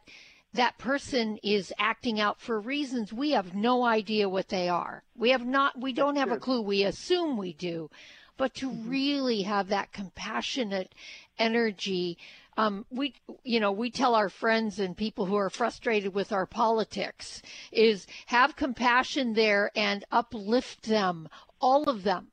[0.54, 5.04] that person is acting out for reasons we have no idea what they are.
[5.18, 6.62] We have not we don't have a clue.
[6.62, 7.90] We assume we do.
[8.38, 8.90] But to mm-hmm.
[8.90, 10.96] really have that compassionate
[11.38, 12.18] energy
[12.62, 16.46] um, we you know we tell our friends and people who are frustrated with our
[16.46, 21.28] politics is have compassion there and uplift them
[21.60, 22.28] all of them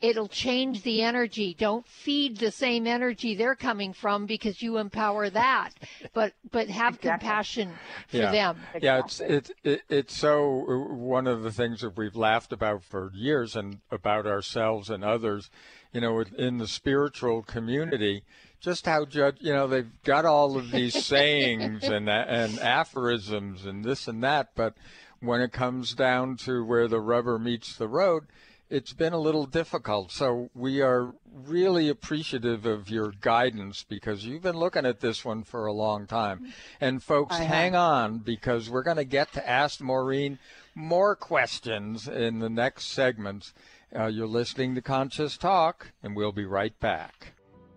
[0.00, 5.30] it'll change the energy don't feed the same energy they're coming from because you empower
[5.30, 5.70] that
[6.12, 7.10] but but have exactly.
[7.10, 7.72] compassion
[8.08, 8.30] for yeah.
[8.30, 12.52] them yeah it's it's it, it's so uh, one of the things that we've laughed
[12.52, 15.50] about for years and about ourselves and others
[15.92, 18.22] you know in the spiritual community
[18.60, 23.84] just how judge you know they've got all of these sayings and and aphorisms and
[23.84, 24.74] this and that but
[25.20, 28.26] when it comes down to where the rubber meets the road
[28.68, 30.10] it's been a little difficult.
[30.10, 35.44] So we are really appreciative of your guidance because you've been looking at this one
[35.44, 36.52] for a long time.
[36.80, 40.38] And folks hang on because we're going to get to ask maureen
[40.74, 43.54] more questions in the next segments
[43.94, 47.32] uh, you're listening to conscious talk and we'll be right back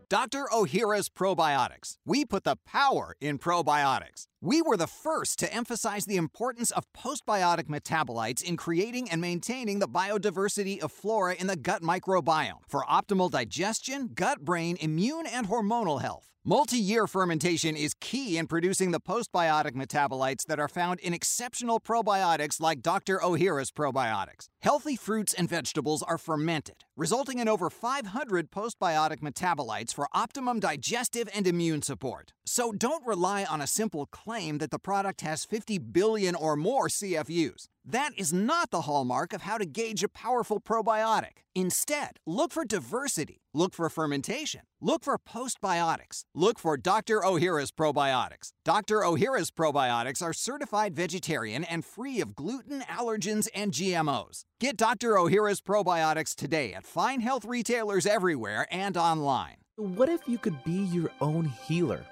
[0.09, 0.47] Dr.
[0.51, 1.97] Ohhira's Probiotics.
[2.03, 4.25] We put the power in probiotics.
[4.41, 9.77] We were the first to emphasize the importance of postbiotic metabolites in creating and maintaining
[9.77, 15.47] the biodiversity of flora in the gut microbiome for optimal digestion, gut brain, immune, and
[15.47, 16.28] hormonal health.
[16.45, 21.81] Multi year fermentation is key in producing the postbiotic metabolites that are found in exceptional
[21.81, 23.17] probiotics like Dr.
[23.17, 24.47] Ohhira's probiotics.
[24.61, 31.27] Healthy fruits and vegetables are fermented, resulting in over 500 postbiotic metabolites for optimum digestive
[31.35, 32.31] and immune support.
[32.45, 36.87] So don't rely on a simple claim that the product has 50 billion or more
[36.87, 37.67] CFUs.
[37.83, 41.43] That is not the hallmark of how to gauge a powerful probiotic.
[41.53, 47.19] Instead, look for diversity, look for fermentation, look for postbiotics, look for Dr.
[47.19, 48.53] Ohhira's probiotics.
[48.63, 48.99] Dr.
[49.01, 54.45] Ohhira's probiotics are certified vegetarian and free of gluten, allergens, and GMOs.
[54.61, 55.15] Get Dr.
[55.15, 59.57] Ohhira's probiotics today at fine health retailers everywhere and online.
[59.75, 62.05] What if you could be your own healer?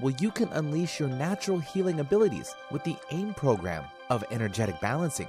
[0.00, 5.28] Well, you can unleash your natural healing abilities with the AIM program of energetic balancing.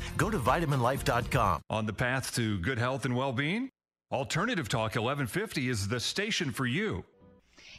[0.17, 1.61] Go to vitaminlife.com.
[1.69, 3.69] On the path to good health and well being?
[4.11, 7.05] Alternative Talk 1150 is the station for you.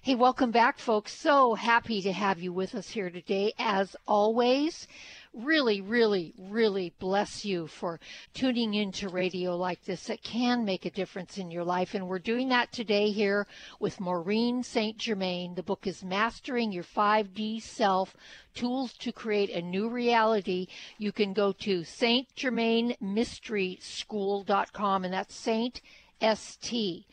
[0.00, 1.12] Hey, welcome back, folks.
[1.14, 4.88] So happy to have you with us here today, as always
[5.34, 7.98] really, really, really bless you for
[8.34, 10.10] tuning into radio like this.
[10.10, 11.94] It can make a difference in your life.
[11.94, 13.46] And we're doing that today here
[13.80, 14.98] with Maureen St.
[14.98, 15.54] Germain.
[15.54, 18.14] The book is Mastering Your 5D Self
[18.54, 20.66] Tools to Create a New Reality.
[20.98, 25.80] You can go to Saint Germain stgermainmysteryschool.com, and that's Saint
[26.20, 27.06] ST.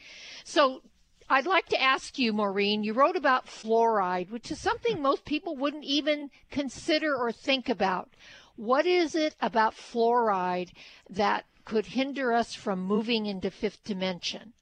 [0.44, 0.82] So
[1.30, 5.56] I'd like to ask you, Maureen, you wrote about fluoride, which is something most people
[5.56, 8.10] wouldn't even consider or think about.
[8.56, 10.72] What is it about fluoride
[11.10, 14.54] that could hinder us from moving into fifth dimension?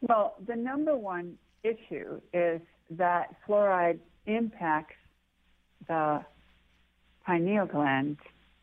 [0.00, 2.60] Well, the number one issue is
[2.90, 4.96] that fluoride impacts
[5.88, 6.24] the
[7.26, 8.16] pineal gland,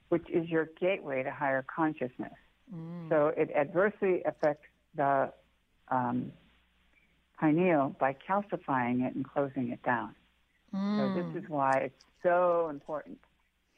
[0.10, 2.34] which is your gateway to higher consciousness.
[2.74, 3.10] Mm.
[3.10, 5.32] So it adversely affects the
[5.90, 6.32] um,
[7.40, 10.16] pineal by calcifying it and closing it down.
[10.74, 10.98] Mm.
[10.98, 13.20] So this is why it's so important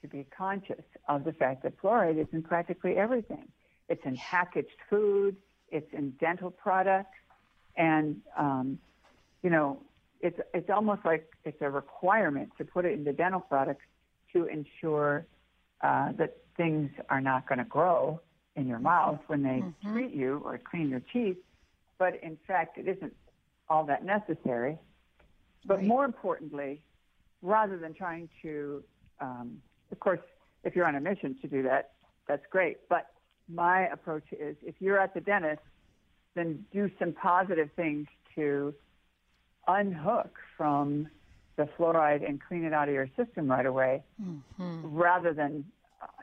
[0.02, 3.48] to be conscious of the fact that fluoride is in practically everything.
[3.90, 5.36] It's in packaged food,
[5.70, 7.18] it's in dental products,
[7.76, 8.80] and um,
[9.44, 9.80] you know,
[10.22, 13.84] it's it's almost like it's a requirement to put it in the dental products
[14.34, 15.26] to ensure
[15.82, 18.20] uh, that things are not going to grow
[18.56, 19.94] in your mouth when they mm-hmm.
[19.94, 21.38] treat you or clean your teeth.
[22.00, 23.14] But in fact, it isn't
[23.70, 24.78] all that necessary.
[25.66, 25.86] But right.
[25.86, 26.82] more importantly,
[27.42, 28.84] rather than trying to,
[29.20, 29.62] um,
[29.92, 30.20] of course,
[30.64, 31.92] if you're on a mission to do that,
[32.28, 32.78] that's great.
[32.90, 33.08] But
[33.48, 35.62] my approach is if you're at the dentist,
[36.36, 38.74] then do some positive things to
[39.68, 41.08] unhook from
[41.56, 44.96] the fluoride and clean it out of your system right away mm-hmm.
[44.96, 45.66] rather than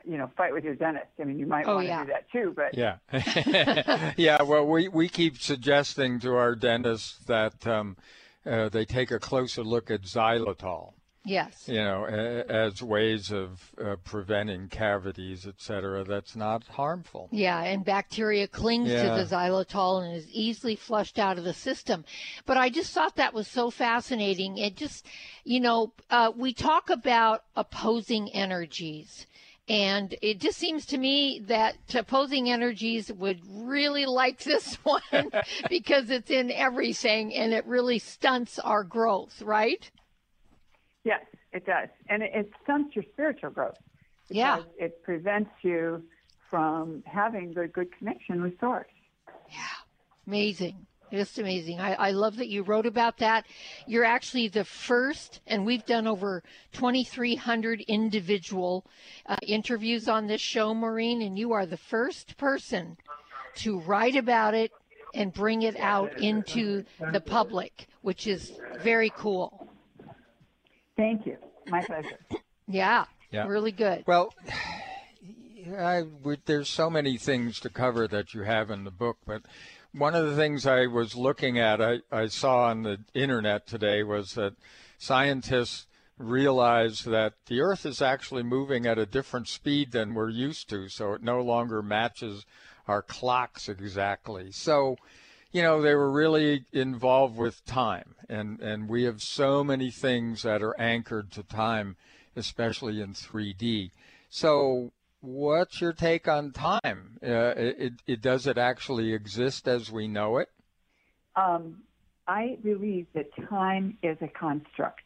[0.05, 2.03] you know fight with your dentist i mean you might oh, want to yeah.
[2.03, 7.65] do that too but yeah yeah well we we keep suggesting to our dentists that
[7.67, 7.97] um,
[8.45, 10.93] uh, they take a closer look at xylitol
[11.25, 11.67] Yes.
[11.67, 17.29] You know, as ways of uh, preventing cavities, et cetera, that's not harmful.
[17.31, 19.03] Yeah, and bacteria clings yeah.
[19.03, 22.05] to the xylitol and is easily flushed out of the system.
[22.45, 24.59] But I just thought that was so fascinating.
[24.59, 25.07] It just,
[25.43, 29.25] you know, uh, we talk about opposing energies.
[29.67, 35.01] And it just seems to me that opposing energies would really like this one
[35.69, 39.89] because it's in everything and it really stunts our growth, right?
[41.03, 41.89] Yes, it does.
[42.09, 43.77] And it, it stunts your spiritual growth.
[44.29, 44.61] Yeah.
[44.77, 46.03] It prevents you
[46.49, 48.87] from having the good connection with Source.
[49.49, 49.57] Yeah.
[50.27, 50.85] Amazing.
[51.11, 51.79] Just amazing.
[51.79, 53.45] I, I love that you wrote about that.
[53.87, 56.43] You're actually the first, and we've done over
[56.73, 58.85] 2,300 individual
[59.27, 62.97] uh, interviews on this show, Maureen, and you are the first person
[63.57, 64.71] to write about it
[65.13, 66.83] and bring it out into
[67.13, 69.69] the public, which is very cool.
[70.97, 71.37] Thank you.
[71.67, 72.19] My pleasure.
[72.67, 73.05] Yeah.
[73.31, 73.47] Yeah.
[73.47, 74.03] Really good.
[74.07, 74.33] Well,
[75.77, 76.03] I,
[76.45, 79.41] there's so many things to cover that you have in the book, but
[79.97, 84.03] one of the things I was looking at, I, I saw on the internet today,
[84.03, 84.53] was that
[84.97, 85.87] scientists
[86.17, 90.89] realize that the Earth is actually moving at a different speed than we're used to,
[90.89, 92.45] so it no longer matches
[92.87, 94.51] our clocks exactly.
[94.51, 94.97] So,
[95.51, 98.15] you know, they were really involved with time.
[98.29, 101.95] And, and we have so many things that are anchored to time,
[102.35, 103.91] especially in 3D.
[104.29, 104.91] So,
[105.25, 107.17] what's your take on time?
[107.23, 110.49] Uh, it, it, does it actually exist as we know it?
[111.35, 111.83] Um,
[112.27, 115.01] I believe that time is a construct.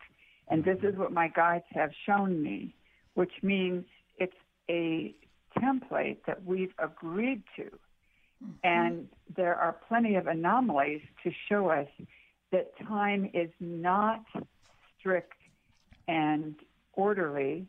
[0.48, 2.76] And this is what my guides have shown me,
[3.14, 3.86] which means
[4.18, 4.34] it's
[4.70, 5.14] a
[5.58, 7.70] template that we've agreed to
[8.44, 8.54] Mm-hmm.
[8.64, 11.88] And there are plenty of anomalies to show us
[12.52, 14.24] that time is not
[14.98, 15.34] strict
[16.08, 16.56] and
[16.94, 17.68] orderly,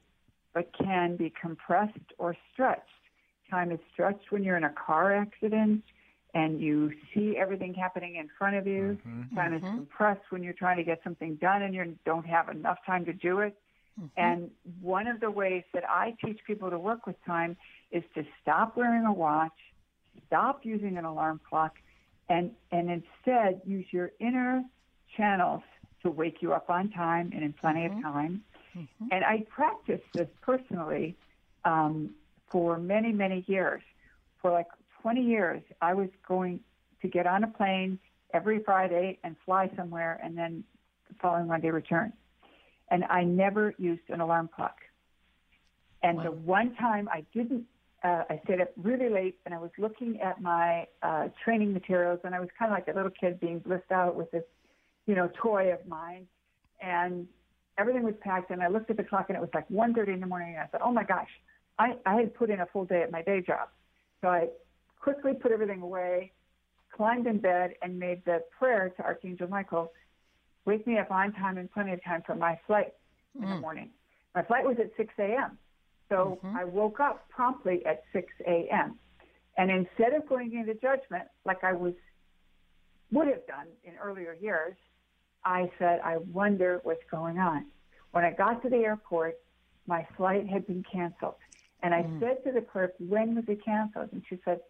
[0.54, 2.82] but can be compressed or stretched.
[3.50, 5.82] Time is stretched when you're in a car accident
[6.34, 8.98] and you see everything happening in front of you.
[9.06, 9.36] Mm-hmm.
[9.36, 9.66] Time mm-hmm.
[9.66, 13.04] is compressed when you're trying to get something done and you don't have enough time
[13.06, 13.56] to do it.
[14.00, 14.06] Mm-hmm.
[14.16, 17.56] And one of the ways that I teach people to work with time
[17.90, 19.52] is to stop wearing a watch
[20.26, 21.74] stop using an alarm clock
[22.28, 24.62] and, and instead use your inner
[25.16, 25.62] channels
[26.02, 27.98] to wake you up on time and in plenty mm-hmm.
[27.98, 28.42] of time.
[28.76, 29.06] Mm-hmm.
[29.10, 31.16] And I practiced this personally
[31.64, 32.10] um,
[32.50, 33.82] for many, many years.
[34.40, 34.68] For like
[35.02, 36.60] 20 years, I was going
[37.02, 37.98] to get on a plane
[38.32, 40.64] every Friday and fly somewhere and then
[41.08, 42.12] the following Monday return.
[42.90, 44.76] And I never used an alarm clock.
[46.02, 46.24] And wow.
[46.24, 47.66] the one time I didn't
[48.02, 52.20] uh, I stayed up really late and I was looking at my uh, training materials
[52.24, 54.44] and I was kind of like a little kid being blissed out with this,
[55.06, 56.26] you know, toy of mine.
[56.80, 57.28] And
[57.80, 60.20] everything was packed and I looked at the clock and it was like 1.30 in
[60.20, 61.28] the morning and I said, oh my gosh,
[61.78, 63.68] I, I had put in a full day at my day job.
[64.20, 64.48] So I
[65.00, 66.32] quickly put everything away,
[66.94, 69.90] climbed in bed and made the prayer to Archangel Michael,
[70.66, 72.92] wake me up on time and plenty of time for my flight
[73.36, 73.42] mm.
[73.42, 73.60] in the mm.
[73.62, 73.90] morning.
[74.34, 75.58] My flight was at 6 a.m.
[76.10, 76.56] So mm-hmm.
[76.56, 78.98] I woke up promptly at 6 a.m.
[79.56, 81.94] And instead of going into judgment like I was
[83.12, 84.76] would have done in earlier years,
[85.44, 87.66] I said, I wonder what's going on.
[88.12, 89.38] When I got to the airport,
[89.86, 91.36] my flight had been canceled.
[91.82, 92.20] And I mm.
[92.20, 94.10] said to the clerk, when was it canceled?
[94.12, 94.60] And she said,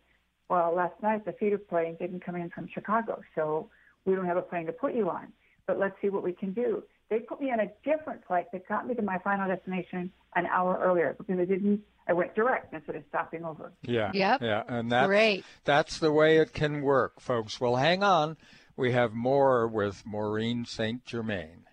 [0.48, 3.68] well, last night the feeder plane didn't come in from Chicago, so
[4.04, 5.32] we don't have a plane to put you on.
[5.66, 6.82] but let's see what we can do.
[7.10, 10.46] They put me on a different flight that got me to my final destination an
[10.46, 11.80] hour earlier because I didn't.
[12.08, 13.72] I went direct instead of stopping over.
[13.82, 14.10] Yeah.
[14.12, 14.42] Yep.
[14.42, 15.44] Yeah, and that's Great.
[15.64, 17.60] that's the way it can work, folks.
[17.60, 18.36] Well, hang on.
[18.80, 21.04] We have more with Maureen St.
[21.04, 21.66] Germain.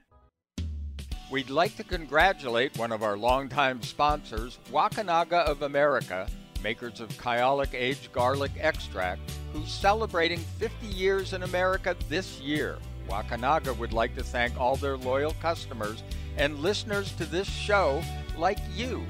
[1.32, 6.28] We'd like to congratulate one of our longtime sponsors, Wakunaga of America,
[6.62, 9.22] makers of Kyolic Aged Garlic Extract,
[9.54, 12.78] who's celebrating 50 years in America this year.
[13.08, 16.04] Wakunaga would like to thank all their loyal customers
[16.36, 18.04] and listeners to this show
[18.38, 19.06] like you.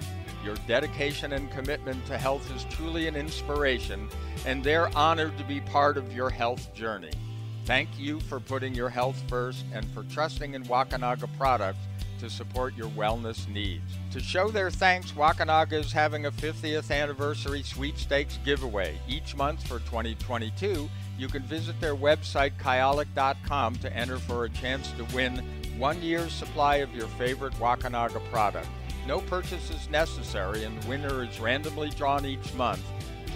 [0.45, 4.07] Your dedication and commitment to health is truly an inspiration,
[4.45, 7.09] and they're honored to be part of your health journey.
[7.67, 11.85] Thank you for putting your health first and for trusting in Wakunaga products
[12.19, 13.83] to support your wellness needs.
[14.11, 18.97] To show their thanks, Wakunaga is having a 50th anniversary sweepstakes giveaway.
[19.05, 24.89] Each month for 2022, you can visit their website, kyolic.com, to enter for a chance
[24.93, 25.43] to win
[25.77, 28.69] one year's supply of your favorite Wakunaga product.
[29.05, 32.81] No purchase is necessary, and the winner is randomly drawn each month.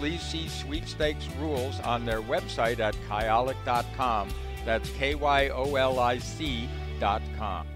[0.02, 4.28] Please see sweepstakes rules on their website at kyolic.com.
[4.64, 7.68] That's K Y O L I C.com.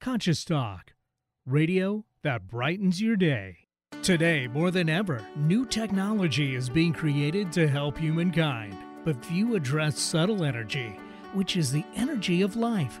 [0.00, 0.94] Conscious Talk,
[1.46, 3.58] radio that brightens your day.
[4.02, 8.76] Today, more than ever, new technology is being created to help humankind.
[9.04, 10.98] But few address subtle energy,
[11.32, 13.00] which is the energy of life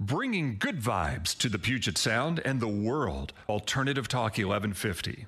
[0.00, 3.32] Bringing good vibes to the Puget Sound and the world.
[3.48, 5.26] Alternative Talk 1150.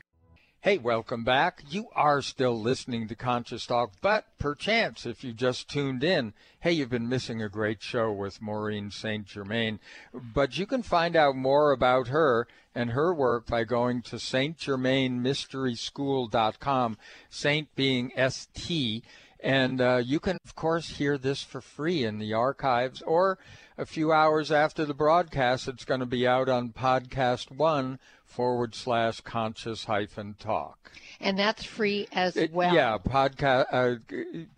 [0.61, 1.64] Hey, welcome back.
[1.68, 6.71] You are still listening to Conscious Talk, but perchance if you just tuned in, hey,
[6.71, 9.27] you've been missing a great show with Maureen St.
[9.27, 9.81] Germain.
[10.14, 16.97] But you can find out more about her and her work by going to stgermainmysteryschool.com,
[17.29, 19.03] Saint being S T.
[19.43, 23.38] And uh, you can, of course, hear this for free in the archives or
[23.78, 25.66] a few hours after the broadcast.
[25.68, 30.93] It's going to be out on Podcast One forward slash conscious hyphen talk.
[31.20, 32.74] And that's free as It- well.
[32.74, 33.97] yeah, podcast, uh,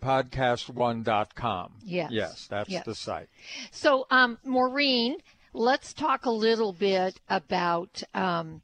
[0.03, 1.73] podcast1.com.
[1.83, 2.11] Yes.
[2.11, 2.85] Yes, that's Yes.
[2.85, 3.29] the site.
[3.71, 5.17] So, um, Maureen,
[5.53, 8.61] let's talk a little bit about um,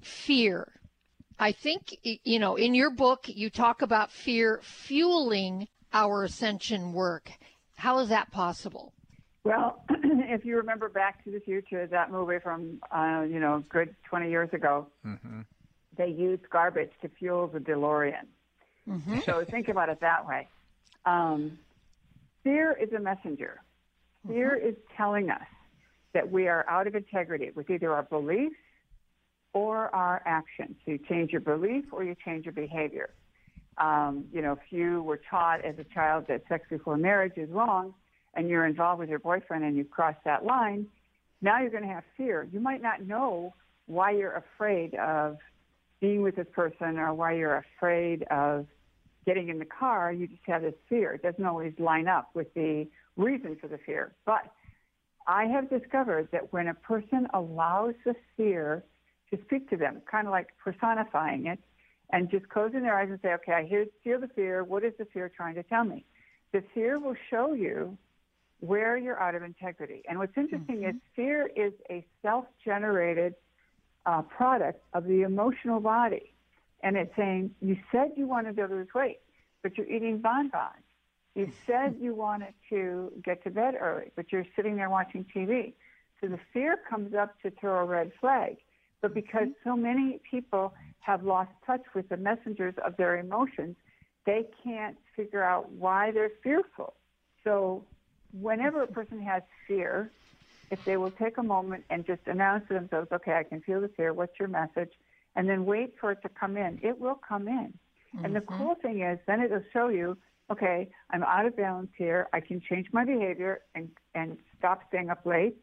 [0.00, 0.72] fear.
[1.42, 7.32] I think, you know, in your book, you talk about fear fueling our ascension work.
[7.74, 8.92] How is that possible?
[9.42, 13.92] Well, if you remember Back to the Future, that movie from uh, you know, good
[14.08, 15.40] 20 years ago, Mm-hmm.
[15.98, 18.26] they used garbage to fuel the DeLorean.
[19.26, 20.46] So think about it that way.
[21.06, 21.58] Um,
[22.44, 23.60] fear is a messenger.
[24.28, 25.42] Fear is telling us
[26.14, 28.54] that we are out of integrity with either our beliefs
[29.52, 30.76] or our actions.
[30.84, 33.10] So you change your belief or you change your behavior.
[33.78, 37.50] Um, you know, if you were taught as a child that sex before marriage is
[37.50, 37.94] wrong,
[38.34, 40.86] and you're involved with your boyfriend and you cross that line,
[41.40, 42.48] now you're going to have fear.
[42.50, 43.54] You might not know
[43.86, 45.36] why you're afraid of
[46.00, 48.66] being with this person or why you're afraid of
[49.26, 50.12] getting in the car.
[50.12, 51.12] You just have this fear.
[51.14, 52.86] It doesn't always line up with the
[53.16, 54.12] reason for the fear.
[54.24, 54.50] But
[55.26, 58.82] I have discovered that when a person allows the fear
[59.32, 61.58] to speak to them, kind of like personifying it,
[62.10, 64.62] and just closing their eyes and say, okay, I hear, feel the fear.
[64.62, 66.04] What is the fear trying to tell me?
[66.52, 67.96] The fear will show you
[68.60, 70.02] where you're out of integrity.
[70.08, 73.34] And what's interesting is fear is a self-generated
[74.04, 76.34] uh, product of the emotional body.
[76.82, 79.20] And it's saying, you said you wanted to lose weight,
[79.62, 80.84] but you're eating bonbons.
[81.34, 85.72] You said you wanted to get to bed early, but you're sitting there watching TV.
[86.20, 88.58] So the fear comes up to throw a red flag.
[89.02, 93.76] But because so many people have lost touch with the messengers of their emotions,
[94.24, 96.94] they can't figure out why they're fearful.
[97.44, 97.84] So
[98.32, 100.10] whenever a person has fear,
[100.70, 103.80] if they will take a moment and just announce to themselves, okay, I can feel
[103.80, 104.92] the fear, what's your message?
[105.36, 106.78] and then wait for it to come in.
[106.82, 107.72] It will come in.
[108.14, 108.24] Mm-hmm.
[108.24, 108.62] And the mm-hmm.
[108.62, 110.16] cool thing is, then it'll show you,
[110.50, 112.28] okay, I'm out of balance here.
[112.32, 115.56] I can change my behavior and, and stop staying up late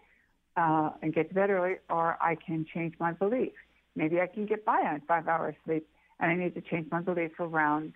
[0.58, 3.54] uh, and get to bed early, or I can change my belief.
[3.96, 5.88] Maybe I can get by on five hours sleep,
[6.20, 7.94] and I need to change my belief around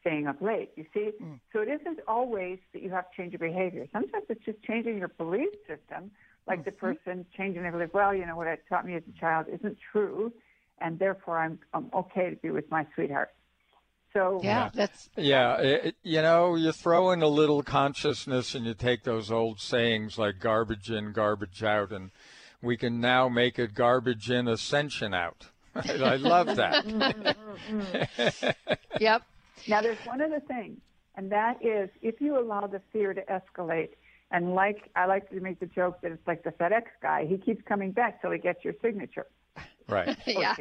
[0.00, 0.70] staying up late.
[0.76, 1.10] You see?
[1.22, 1.40] Mm.
[1.52, 3.86] So it isn't always that you have to change your behavior.
[3.92, 6.10] Sometimes it's just changing your belief system,
[6.46, 6.64] like mm-hmm.
[6.66, 7.90] the person changing their belief.
[7.92, 10.32] Well, you know, what it taught me as a child isn't true,
[10.80, 13.30] and therefore I'm, I'm okay to be with my sweetheart.
[14.12, 15.56] So yeah, that's yeah.
[15.58, 20.18] It, you know, you throw in a little consciousness, and you take those old sayings
[20.18, 22.10] like "garbage in, garbage out," and
[22.60, 26.84] we can now make it "garbage in, ascension out." I love that.
[26.84, 27.34] Mm,
[27.70, 29.22] mm, mm, yep.
[29.66, 30.80] Now, there's one other thing,
[31.16, 33.90] and that is if you allow the fear to escalate,
[34.30, 37.38] and like I like to make the joke that it's like the FedEx guy, he
[37.38, 39.26] keeps coming back till he gets your signature.
[39.88, 40.16] Right.
[40.26, 40.54] yeah.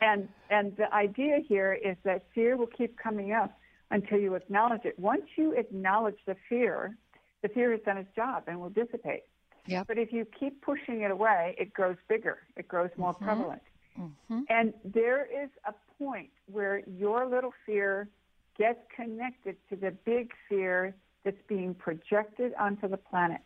[0.00, 3.58] And and the idea here is that fear will keep coming up
[3.90, 4.98] until you acknowledge it.
[4.98, 6.96] Once you acknowledge the fear,
[7.42, 9.22] the fear has done its job and will dissipate.
[9.66, 9.86] Yep.
[9.86, 12.38] But if you keep pushing it away, it grows bigger.
[12.56, 13.24] It grows more mm-hmm.
[13.24, 13.62] prevalent.
[13.98, 14.40] Mm-hmm.
[14.48, 18.08] And there is a point where your little fear
[18.56, 20.94] gets connected to the big fear
[21.24, 23.40] that's being projected onto the planet.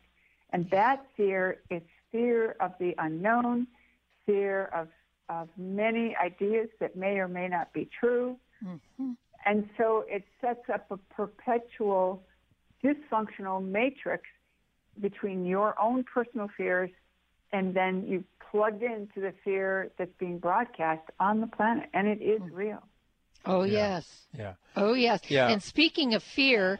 [0.51, 3.67] And that fear is fear of the unknown,
[4.27, 4.89] fear of,
[5.29, 8.37] of many ideas that may or may not be true.
[8.65, 9.13] Mm-hmm.
[9.45, 12.23] And so it sets up a perpetual
[12.85, 14.25] dysfunctional matrix
[15.01, 16.91] between your own personal fears
[17.53, 22.23] and then you plugged into the fear that's being broadcast on the planet, and it
[22.23, 22.55] is hmm.
[22.55, 22.83] real.
[23.45, 23.73] Oh, yeah.
[23.73, 24.27] yes.
[24.39, 24.55] Yeah.
[24.77, 25.21] Oh, yes.
[25.29, 25.49] Yeah.
[25.49, 26.79] And speaking of fear,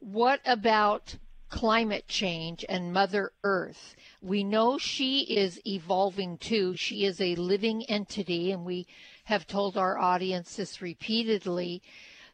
[0.00, 1.16] what about
[1.50, 3.94] climate change and Mother Earth?
[4.22, 6.76] We know she is evolving too.
[6.76, 8.86] She is a living entity, and we
[9.24, 11.82] have told our audience this repeatedly.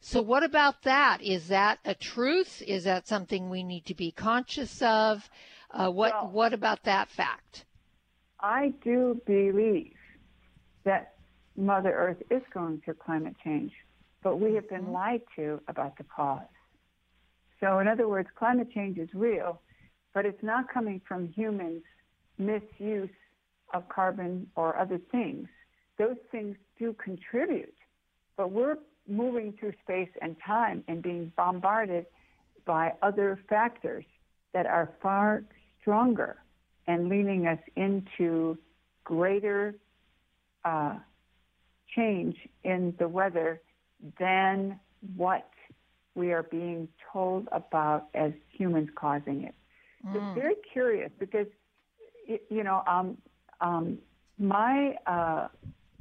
[0.00, 1.22] So, what about that?
[1.22, 2.62] Is that a truth?
[2.62, 5.28] Is that something we need to be conscious of?
[5.70, 7.64] Uh, what well, What about that fact?
[8.40, 9.94] I do believe
[10.84, 11.14] that
[11.56, 13.72] Mother Earth is going through climate change,
[14.22, 14.92] but we have been mm-hmm.
[14.92, 16.42] lied to about the cause.
[17.60, 19.60] So, in other words, climate change is real,
[20.14, 21.82] but it's not coming from humans'
[22.38, 23.10] misuse
[23.72, 25.48] of carbon or other things.
[25.98, 27.74] Those things do contribute,
[28.36, 28.76] but we're
[29.08, 32.06] moving through space and time and being bombarded
[32.66, 34.04] by other factors
[34.52, 35.44] that are far
[35.80, 36.36] stronger
[36.86, 38.58] and leading us into
[39.04, 39.74] greater
[40.64, 40.96] uh,
[41.94, 43.60] change in the weather
[44.18, 44.78] than
[45.16, 45.48] what
[46.16, 49.54] we are being told about as humans causing it.
[50.06, 50.16] Mm.
[50.16, 51.46] It's very curious because,
[52.26, 53.18] you know, um,
[53.60, 53.98] um,
[54.38, 55.48] my uh,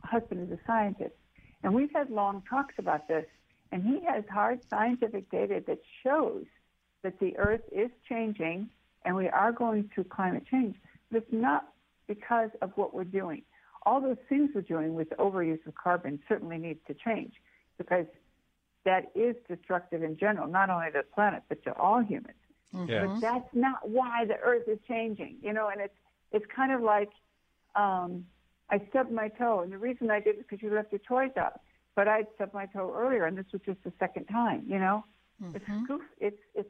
[0.04, 1.16] husband is a scientist,
[1.64, 3.26] and we've had long talks about this,
[3.72, 6.46] and he has hard scientific data that shows
[7.04, 8.70] that the Earth is changing
[9.06, 10.76] and we are going through climate change.
[11.12, 11.70] But it's not
[12.08, 13.44] because of what we're doing.
[13.86, 17.34] All those things we're doing with overuse of carbon certainly needs to change
[17.78, 18.08] because
[18.86, 22.38] that is destructive in general, not only to the planet but to all humans.
[22.74, 23.14] Mm-hmm.
[23.14, 25.70] But that's not why the Earth is changing, you know.
[25.70, 25.94] And it's
[26.32, 27.10] it's kind of like
[27.76, 28.26] um,
[28.70, 31.32] I stubbed my toe, and the reason I did is because you left your toys
[31.38, 31.62] out.
[31.96, 35.06] But I'd stubbed my toe earlier, and this was just the second time, you know.
[35.42, 35.56] Mm-hmm.
[35.56, 35.66] It's
[36.20, 36.70] It's it's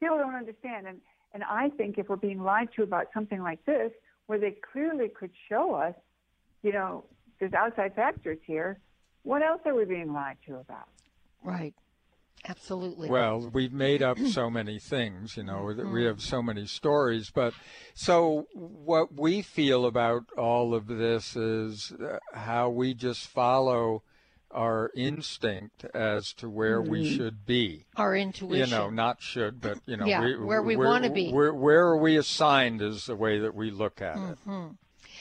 [0.00, 1.00] people don't understand, and
[1.34, 3.92] and I think if we're being lied to about something like this,
[4.26, 5.94] where they clearly could show us,
[6.62, 7.04] you know,
[7.38, 8.78] there's outside factors here,
[9.22, 10.88] what else are we being lied to about?
[11.42, 11.74] Right.
[12.48, 13.08] Absolutely.
[13.08, 15.92] Well, we've made up so many things, you know, mm-hmm.
[15.92, 17.30] we have so many stories.
[17.30, 17.54] But
[17.94, 24.02] so what we feel about all of this is uh, how we just follow
[24.50, 26.90] our instinct as to where mm-hmm.
[26.90, 27.86] we should be.
[27.96, 28.68] Our intuition.
[28.68, 31.30] You know, not should, but you know, yeah, we, where we want to be.
[31.30, 34.50] Where, where are we assigned is the way that we look at mm-hmm.
[34.50, 34.70] it.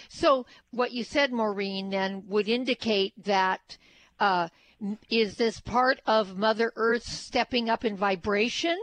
[0.09, 3.77] So what you said, Maureen, then would indicate that
[4.19, 4.49] uh,
[5.09, 8.77] is this part of Mother Earth stepping up in vibration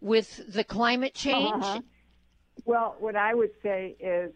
[0.00, 1.62] with the climate change?
[1.62, 1.80] Uh-huh.
[2.64, 4.32] Well, what I would say is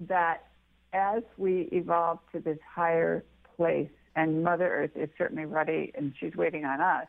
[0.00, 0.46] that
[0.92, 3.24] as we evolve to this higher
[3.56, 7.06] place and Mother Earth is certainly ready and she's waiting on us.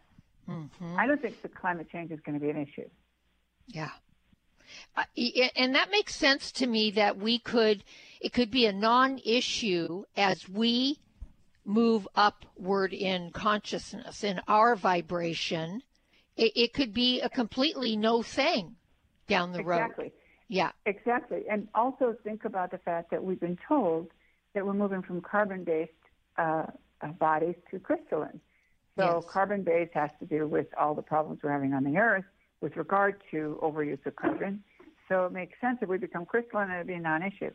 [0.50, 0.96] Mm-hmm.
[0.98, 2.90] I don't think the climate change is going to be an issue.
[3.68, 3.90] Yeah.
[4.96, 5.04] Uh,
[5.56, 7.84] and that makes sense to me that we could,
[8.22, 11.00] it could be a non issue as we
[11.66, 15.82] move upward in consciousness, in our vibration.
[16.36, 18.76] It, it could be a completely no thing
[19.28, 19.72] down the exactly.
[19.72, 19.86] road.
[19.86, 20.14] Exactly.
[20.48, 20.72] Yeah.
[20.86, 21.44] Exactly.
[21.50, 24.10] And also think about the fact that we've been told
[24.54, 25.92] that we're moving from carbon based
[26.38, 26.66] uh,
[27.02, 28.42] uh, bodies to crystalline.
[28.98, 29.24] So Yes.
[29.32, 32.26] carbon based has to do with all the problems we're having on the earth
[32.60, 34.64] with regard to overuse of carbon.
[35.08, 37.52] So it makes sense if we become crystalline, it'd be a non-issue.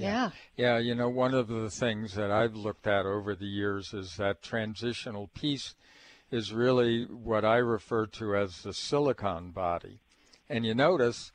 [0.00, 0.30] Yeah.
[0.56, 4.16] Yeah, you know, one of the things that I've looked at over the years is
[4.16, 5.74] that transitional piece
[6.30, 10.00] is really what I refer to as the silicon body.
[10.48, 11.32] And you notice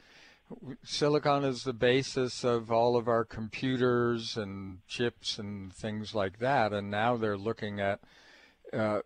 [0.84, 6.74] silicon is the basis of all of our computers and chips and things like that.
[6.74, 8.00] And now they're looking at
[8.74, 9.02] uh,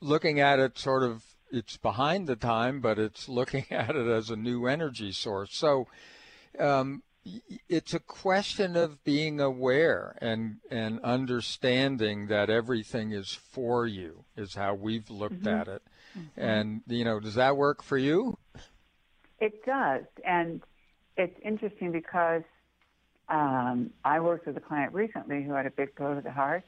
[0.00, 4.30] looking at it sort of it's behind the time, but it's looking at it as
[4.30, 5.54] a new energy source.
[5.54, 5.86] So
[6.58, 7.02] um,
[7.68, 14.54] it's a question of being aware and and understanding that everything is for you is
[14.54, 15.60] how we've looked Mhm.
[15.60, 15.82] at it.
[16.36, 18.38] And you know, does that work for you?
[19.40, 20.62] It does, and
[21.16, 22.42] it's interesting because
[23.28, 26.64] um, I worked with a client recently who had a big blow to the heart,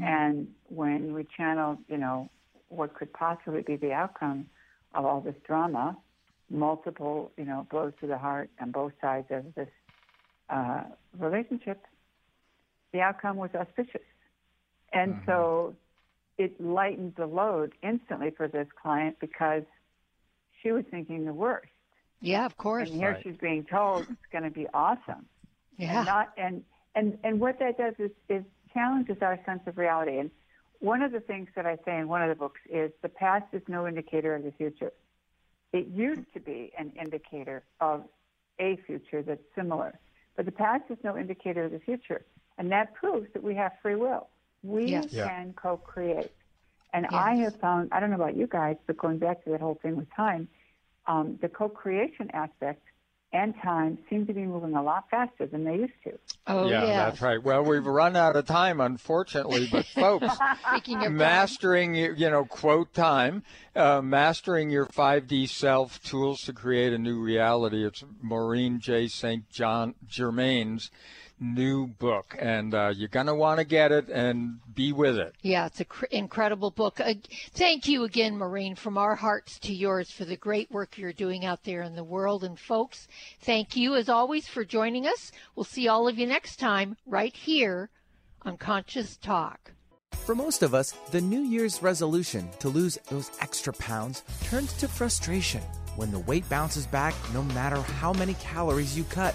[0.00, 2.30] and when we channeled, you know,
[2.68, 4.48] what could possibly be the outcome
[4.94, 5.96] of all this drama,
[6.50, 9.68] multiple, you know, blows to the heart on both sides of this
[10.48, 10.82] uh,
[11.18, 11.84] relationship,
[12.92, 14.02] the outcome was auspicious,
[14.92, 15.74] and so
[16.38, 19.62] it lightened the load instantly for this client because
[20.62, 21.68] she was thinking the worst.
[22.20, 22.90] Yeah, of course.
[22.90, 25.26] And here she's being told it's going to be awesome.
[25.78, 25.98] Yeah.
[25.98, 30.18] And not and and and what that does is is challenges our sense of reality.
[30.18, 30.30] And
[30.80, 33.46] one of the things that I say in one of the books is the past
[33.52, 34.92] is no indicator of the future.
[35.72, 38.04] It used to be an indicator of
[38.60, 39.98] a future that's similar,
[40.36, 42.24] but the past is no indicator of the future,
[42.58, 44.28] and that proves that we have free will.
[44.62, 45.08] We Yes.
[45.12, 45.24] Yeah.
[45.26, 46.32] can co-create.
[46.92, 49.60] And I have found, I don't know about you guys, but going back to that
[49.60, 50.48] whole thing with time,
[51.06, 52.82] um, the co-creation aspect
[53.32, 56.18] and time seem to be moving a lot faster than they used to.
[56.46, 56.96] Oh, yeah, yes.
[56.96, 57.42] that's right.
[57.42, 60.36] Well, we've run out of time, unfortunately, but folks,
[60.70, 63.42] Speaking of mastering you you know quote time
[63.76, 69.48] uh, mastering your 5d self tools to create a new reality it's maureen j st
[69.50, 70.90] john germain's
[71.40, 75.34] new book and uh, you're going to want to get it and be with it
[75.40, 77.00] Yeah, it's an cr- incredible book.
[77.00, 77.14] Uh,
[77.54, 81.44] thank you again, Maureen, from our hearts to yours for the great work you're doing
[81.44, 82.44] out there in the world.
[82.44, 83.08] And folks,
[83.40, 85.32] thank you as always for joining us.
[85.56, 87.88] We'll see all of you next time right here
[88.42, 89.72] on Conscious Talk.
[90.12, 94.88] For most of us, the New Year's resolution to lose those extra pounds turns to
[94.88, 95.62] frustration
[95.96, 99.34] when the weight bounces back no matter how many calories you cut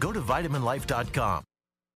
[0.00, 1.49] Go to vitaminlife.com